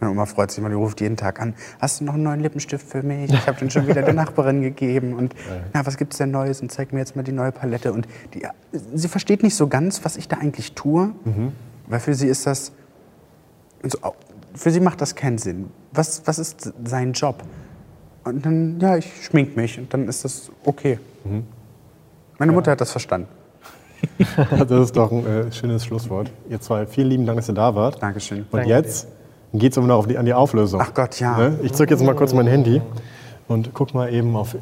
Meine 0.00 0.12
Oma 0.12 0.26
freut 0.26 0.50
sich 0.50 0.58
immer, 0.58 0.68
die 0.68 0.74
ruft 0.74 1.00
jeden 1.00 1.16
Tag 1.16 1.40
an. 1.40 1.54
Hast 1.80 2.00
du 2.00 2.04
noch 2.04 2.14
einen 2.14 2.24
neuen 2.24 2.40
Lippenstift 2.40 2.86
für 2.86 3.02
mich? 3.02 3.32
Ich 3.32 3.46
habe 3.46 3.58
den 3.58 3.70
schon 3.70 3.86
wieder 3.86 4.02
der 4.02 4.14
Nachbarin 4.14 4.60
gegeben. 4.60 5.14
Und 5.14 5.34
na, 5.72 5.86
was 5.86 5.96
gibt's 5.96 6.18
denn 6.18 6.30
Neues? 6.30 6.60
Und 6.60 6.70
zeig 6.70 6.92
mir 6.92 6.98
jetzt 6.98 7.16
mal 7.16 7.22
die 7.22 7.32
neue 7.32 7.52
Palette. 7.52 7.92
Und 7.92 8.06
die, 8.34 8.46
sie 8.92 9.08
versteht 9.08 9.42
nicht 9.42 9.54
so 9.54 9.68
ganz, 9.68 10.04
was 10.04 10.16
ich 10.16 10.28
da 10.28 10.38
eigentlich 10.38 10.72
tue, 10.72 11.12
weil 11.86 12.00
für 12.00 12.14
sie 12.14 12.28
ist 12.28 12.46
das, 12.46 12.72
so, 13.82 13.98
für 14.54 14.70
sie 14.70 14.80
macht 14.80 15.00
das 15.00 15.14
keinen 15.14 15.38
Sinn. 15.38 15.70
Was, 15.92 16.22
was 16.26 16.38
ist 16.38 16.72
sein 16.84 17.12
Job? 17.12 17.42
Und 18.24 18.44
dann, 18.44 18.80
ja, 18.80 18.96
ich 18.96 19.24
schmink 19.24 19.56
mich 19.56 19.78
und 19.78 19.92
dann 19.92 20.08
ist 20.08 20.24
das 20.24 20.50
okay. 20.64 20.98
Meine 22.38 22.52
Mutter 22.52 22.72
hat 22.72 22.80
das 22.80 22.90
verstanden. 22.90 23.28
Das 24.50 24.70
ist 24.70 24.96
doch 24.96 25.10
ein 25.10 25.26
äh, 25.26 25.50
schönes 25.50 25.86
Schlusswort. 25.86 26.30
Ihr 26.50 26.60
zwei, 26.60 26.86
vielen 26.86 27.08
lieben 27.08 27.26
Dank, 27.26 27.38
dass 27.38 27.48
ihr 27.48 27.54
da 27.54 27.74
wart. 27.74 28.02
Dankeschön. 28.02 28.40
Und 28.40 28.52
Danke 28.52 28.68
jetzt 28.68 29.08
geht 29.54 29.72
es 29.72 29.78
immer 29.78 29.86
noch 29.86 29.98
auf 29.98 30.06
die, 30.06 30.18
an 30.18 30.26
die 30.26 30.34
Auflösung. 30.34 30.80
Ach 30.82 30.92
Gott, 30.94 31.18
ja. 31.20 31.36
Ne? 31.36 31.58
Ich 31.62 31.72
zücke 31.72 31.94
jetzt 31.94 32.02
mal 32.02 32.14
kurz 32.14 32.32
mein 32.32 32.46
Handy 32.46 32.82
und 33.48 33.72
guck 33.72 33.94
mal 33.94 34.12
eben 34.12 34.36
auf 34.36 34.56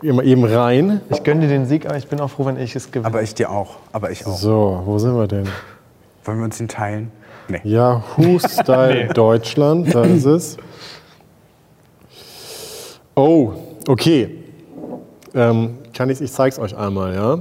immer 0.00 0.22
eben 0.22 0.44
rein. 0.44 1.00
Ich 1.10 1.24
gönne 1.24 1.42
dir 1.42 1.48
den 1.48 1.66
Sieg, 1.66 1.86
aber 1.86 1.96
ich 1.96 2.06
bin 2.08 2.20
auch 2.20 2.30
froh, 2.30 2.46
wenn 2.46 2.56
ich 2.56 2.76
es 2.76 2.90
gewinne. 2.90 3.06
Aber 3.06 3.22
ich 3.22 3.34
dir 3.34 3.50
auch. 3.50 3.76
Aber 3.92 4.10
ich 4.10 4.26
auch. 4.26 4.36
So, 4.36 4.82
wo 4.84 4.98
sind 4.98 5.14
wir 5.16 5.26
denn? 5.26 5.48
Wollen 6.24 6.38
wir 6.38 6.44
uns 6.44 6.60
ihn 6.60 6.68
teilen? 6.68 7.10
Nee. 7.48 7.60
Yahoo 7.64 8.38
Style 8.48 9.08
Deutschland, 9.08 9.94
da 9.94 10.04
ist 10.04 10.24
es. 10.24 10.56
Oh, 13.14 13.52
okay. 13.88 14.38
Ähm, 15.34 15.78
kann 15.92 16.08
ich, 16.10 16.20
ich 16.20 16.32
zeige 16.32 16.52
es 16.52 16.58
euch 16.58 16.76
einmal, 16.76 17.14
ja. 17.14 17.38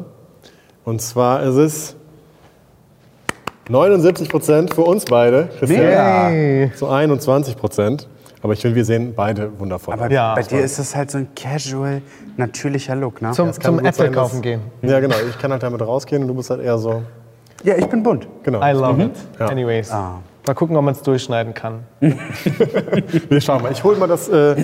Und 0.83 1.01
zwar 1.01 1.43
ist 1.43 1.55
es 1.55 1.95
79 3.69 4.29
Prozent 4.29 4.73
für 4.73 4.81
uns 4.81 5.05
beide, 5.05 5.49
Christian, 5.59 6.33
Mega. 6.33 6.75
zu 6.75 6.87
21 6.87 7.55
Prozent. 7.57 8.07
Aber 8.43 8.53
ich 8.53 8.61
finde, 8.61 8.75
wir 8.75 8.85
sehen 8.85 9.13
beide 9.15 9.51
wundervoll 9.59 9.93
Aber 9.93 10.05
aus. 10.05 10.11
Ja. 10.11 10.33
bei 10.33 10.41
dir 10.41 10.61
ist 10.61 10.79
das 10.79 10.95
halt 10.95 11.11
so 11.11 11.19
ein 11.19 11.27
casual, 11.35 12.01
natürlicher 12.37 12.95
Look, 12.95 13.21
ne? 13.21 13.31
zum 13.31 13.51
kann 13.51 13.61
zum 13.61 13.79
Apple 13.79 13.93
sein, 13.93 14.11
kaufen 14.11 14.41
gehen. 14.41 14.61
Ja, 14.81 14.99
genau. 14.99 15.15
Ich 15.29 15.37
kann 15.37 15.51
halt 15.51 15.61
damit 15.61 15.81
rausgehen 15.81 16.23
und 16.23 16.27
du 16.27 16.33
bist 16.33 16.49
halt 16.49 16.61
eher 16.61 16.77
so. 16.77 17.03
Ja, 17.63 17.75
ich 17.75 17.85
bin 17.85 18.01
bunt. 18.01 18.27
Genau. 18.41 18.59
I 18.63 18.71
love 18.71 19.03
it. 19.03 19.11
Ja. 19.39 19.45
Anyways. 19.45 19.91
Ah. 19.91 20.21
Mal 20.47 20.53
gucken, 20.55 20.75
ob 20.75 20.83
man 20.83 20.95
es 20.95 21.03
durchschneiden 21.03 21.53
kann. 21.53 21.83
Wir 21.99 23.41
schauen 23.41 23.61
mal. 23.61 23.71
Ich 23.71 23.83
hole 23.83 23.97
mal 23.97 24.07
das, 24.07 24.27
äh, 24.27 24.55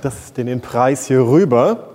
das, 0.00 0.32
den, 0.32 0.46
den 0.46 0.60
Preis 0.60 1.06
hier 1.06 1.26
rüber. 1.26 1.91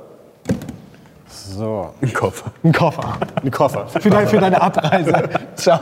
So, 1.58 1.90
Ein 2.04 2.14
Koffer. 2.14 2.52
Ein 2.64 2.72
Koffer. 2.72 3.18
ein 3.44 3.50
Koffer. 3.50 3.88
Für, 3.88 4.10
dein, 4.12 4.28
für 4.28 4.38
deine 4.40 4.62
Abreise. 4.62 5.24
Ciao. 5.56 5.80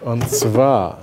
Und 0.00 0.26
zwar 0.30 0.96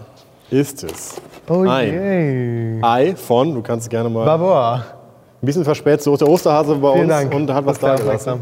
ist 0.50 0.84
es 0.84 1.22
Oh 1.48 1.64
ein 1.68 2.80
je. 2.82 2.84
Ei 2.84 3.16
von, 3.16 3.54
du 3.54 3.62
kannst 3.62 3.92
gerne 3.92 4.10
mal. 4.10 4.26
Barbara. 4.26 4.76
Ein 4.76 5.46
bisschen 5.46 5.64
verspätet, 5.64 6.02
so 6.02 6.14
ist 6.14 6.22
der 6.22 6.28
Osterhase 6.30 6.74
bei 6.76 6.94
Vielen 6.94 7.04
uns 7.06 7.10
Dank. 7.14 7.34
und 7.36 7.54
hat 7.54 7.64
was 7.64 7.78
da 7.78 7.94
ist 7.94 8.02
gelassen. 8.02 8.40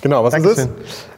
Genau, 0.00 0.24
was 0.24 0.32
ist 0.32 0.44
Dankeschön. 0.46 0.74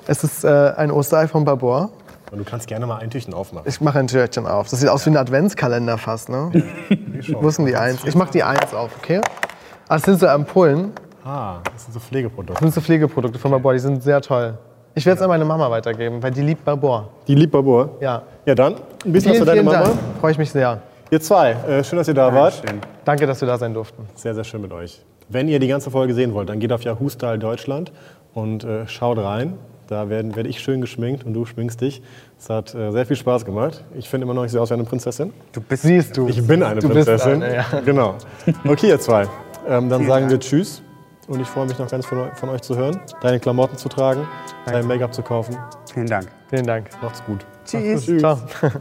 Es 0.09 0.24
ist 0.24 0.42
äh, 0.44 0.72
ein 0.76 0.90
Osterei 0.90 1.29
von 1.29 1.44
es? 1.44 1.90
Und 2.33 2.38
du 2.38 2.44
kannst 2.44 2.66
gerne 2.66 2.85
mal 2.88 2.96
ein 2.98 3.11
Tüchchen 3.11 3.33
aufmachen. 3.33 3.68
Ich 3.68 3.81
mache 3.81 4.00
ein 4.00 4.09
Türchen 4.09 4.44
auf. 4.48 4.68
Das 4.70 4.81
sieht 4.81 4.88
aus 4.88 5.07
wie 5.07 5.11
ein 5.11 5.16
Adventskalender 5.16 5.98
fast, 5.98 6.29
ne? 6.31 6.50
Wo 7.40 7.46
ist 7.46 7.59
denn 7.59 7.66
die 7.66 7.76
Eins? 7.76 8.00
Ich 8.05 8.16
mache 8.16 8.33
die 8.33 8.42
Eins 8.42 8.74
auf, 8.74 8.90
okay? 9.00 9.20
Ah, 9.88 9.94
das 9.94 10.02
sind 10.02 10.18
so 10.18 10.26
Ampullen. 10.26 10.92
Ah, 11.26 11.58
das 11.72 11.84
sind 11.84 11.94
so 11.94 11.98
Pflegeprodukte. 11.98 12.52
Das 12.52 12.60
sind 12.60 12.72
so 12.72 12.80
Pflegeprodukte 12.80 13.36
von 13.38 13.50
Barbara. 13.50 13.72
Die 13.74 13.80
sind 13.80 14.00
sehr 14.00 14.20
toll. 14.20 14.56
Ich 14.94 15.04
werde 15.04 15.16
es 15.16 15.22
an 15.22 15.28
meine 15.28 15.44
Mama 15.44 15.68
weitergeben, 15.68 16.22
weil 16.22 16.30
die 16.30 16.40
liebt 16.40 16.64
Barbara. 16.64 17.08
Die 17.26 17.34
liebt 17.34 17.52
Babur. 17.52 17.96
Ja. 18.00 18.22
Ja, 18.46 18.54
dann 18.54 18.76
ein 19.04 19.12
bisschen 19.12 19.32
was 19.32 19.38
für 19.38 19.44
deine 19.44 19.64
Mama. 19.64 19.82
Dank. 19.82 19.96
Freue 20.20 20.30
ich 20.32 20.38
mich 20.38 20.50
sehr. 20.52 20.80
Ihr 21.10 21.20
zwei, 21.20 21.50
äh, 21.50 21.82
schön, 21.82 21.98
dass 21.98 22.06
ihr 22.06 22.14
da 22.14 22.32
wart. 22.32 22.54
Schön. 22.54 22.80
Danke, 23.04 23.26
dass 23.26 23.40
wir 23.40 23.48
da 23.48 23.58
sein 23.58 23.74
durften. 23.74 24.04
Sehr, 24.14 24.34
sehr 24.36 24.44
schön 24.44 24.62
mit 24.62 24.72
euch. 24.72 25.00
Wenn 25.28 25.48
ihr 25.48 25.58
die 25.58 25.66
ganze 25.66 25.90
Folge 25.90 26.14
sehen 26.14 26.32
wollt, 26.32 26.48
dann 26.48 26.60
geht 26.60 26.72
auf 26.72 26.82
Yahoo 26.82 27.08
Style 27.08 27.40
Deutschland 27.40 27.90
und 28.32 28.62
äh, 28.62 28.86
schaut 28.86 29.18
rein. 29.18 29.54
Da 29.88 30.08
werde 30.08 30.48
ich 30.48 30.60
schön 30.60 30.80
geschminkt 30.80 31.24
und 31.26 31.34
du 31.34 31.44
schminkst 31.44 31.80
dich. 31.80 32.02
Es 32.38 32.50
hat 32.50 32.74
äh, 32.74 32.92
sehr 32.92 33.04
viel 33.06 33.16
Spaß 33.16 33.44
gemacht. 33.44 33.84
Ich 33.96 34.08
finde 34.08 34.24
immer 34.24 34.34
noch, 34.34 34.44
ich 34.44 34.52
sehe 34.52 34.60
aus 34.60 34.70
wie 34.70 34.74
eine 34.74 34.84
Prinzessin. 34.84 35.32
Du 35.52 35.60
bist 35.60 35.82
Siehst 35.82 36.16
du. 36.16 36.28
Ich 36.28 36.44
bin 36.44 36.62
eine 36.62 36.80
du 36.80 36.88
bist 36.88 37.08
Prinzessin. 37.08 37.42
eine, 37.42 37.54
ja. 37.56 37.64
Genau. 37.84 38.14
Okay, 38.66 38.88
ihr 38.88 39.00
zwei. 39.00 39.22
Ähm, 39.68 39.88
dann 39.88 39.98
Vielen 39.98 40.06
sagen 40.06 40.24
wir 40.26 40.38
Dank. 40.38 40.42
Tschüss. 40.42 40.82
Und 41.28 41.40
ich 41.40 41.48
freue 41.48 41.66
mich 41.66 41.78
noch 41.78 41.90
ganz 41.90 42.06
von, 42.06 42.18
eu- 42.18 42.34
von 42.34 42.48
euch 42.50 42.62
zu 42.62 42.76
hören, 42.76 43.00
deine 43.20 43.40
Klamotten 43.40 43.76
zu 43.76 43.88
tragen, 43.88 44.26
dein 44.64 44.86
Make-up 44.86 45.12
zu 45.12 45.22
kaufen. 45.22 45.56
Vielen 45.92 46.06
Dank. 46.06 46.28
Vielen 46.48 46.66
Dank. 46.66 46.90
Macht's 47.02 47.24
gut. 47.24 47.44
Tschüss. 47.64 48.06
Ciao. 48.18 48.40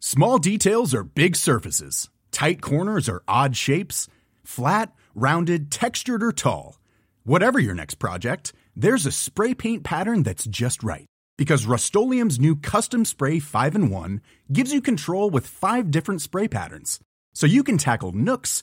Small 0.00 0.38
details 0.38 0.94
are 0.94 1.02
big 1.04 1.34
surfaces. 1.36 2.08
Tight 2.30 2.60
corners 2.62 3.08
are 3.08 3.22
odd 3.26 3.56
shapes. 3.56 4.06
Flat, 4.44 4.92
rounded, 5.14 5.70
textured, 5.70 6.22
or 6.22 6.32
tall. 6.32 6.78
Whatever 7.24 7.58
your 7.58 7.74
next 7.74 7.94
project, 7.96 8.52
there's 8.76 9.06
a 9.06 9.12
spray 9.12 9.54
paint 9.54 9.82
pattern 9.82 10.22
that's 10.22 10.44
just 10.44 10.82
right. 10.82 11.06
Because 11.36 11.66
Rust 11.66 11.94
new 11.96 12.54
Custom 12.56 13.04
Spray 13.04 13.38
5 13.40 13.74
in 13.74 13.90
1 13.90 14.20
gives 14.52 14.72
you 14.72 14.80
control 14.80 15.30
with 15.30 15.46
five 15.46 15.90
different 15.90 16.22
spray 16.22 16.46
patterns. 16.48 17.00
So 17.34 17.46
you 17.46 17.64
can 17.64 17.78
tackle 17.78 18.12
nooks, 18.12 18.62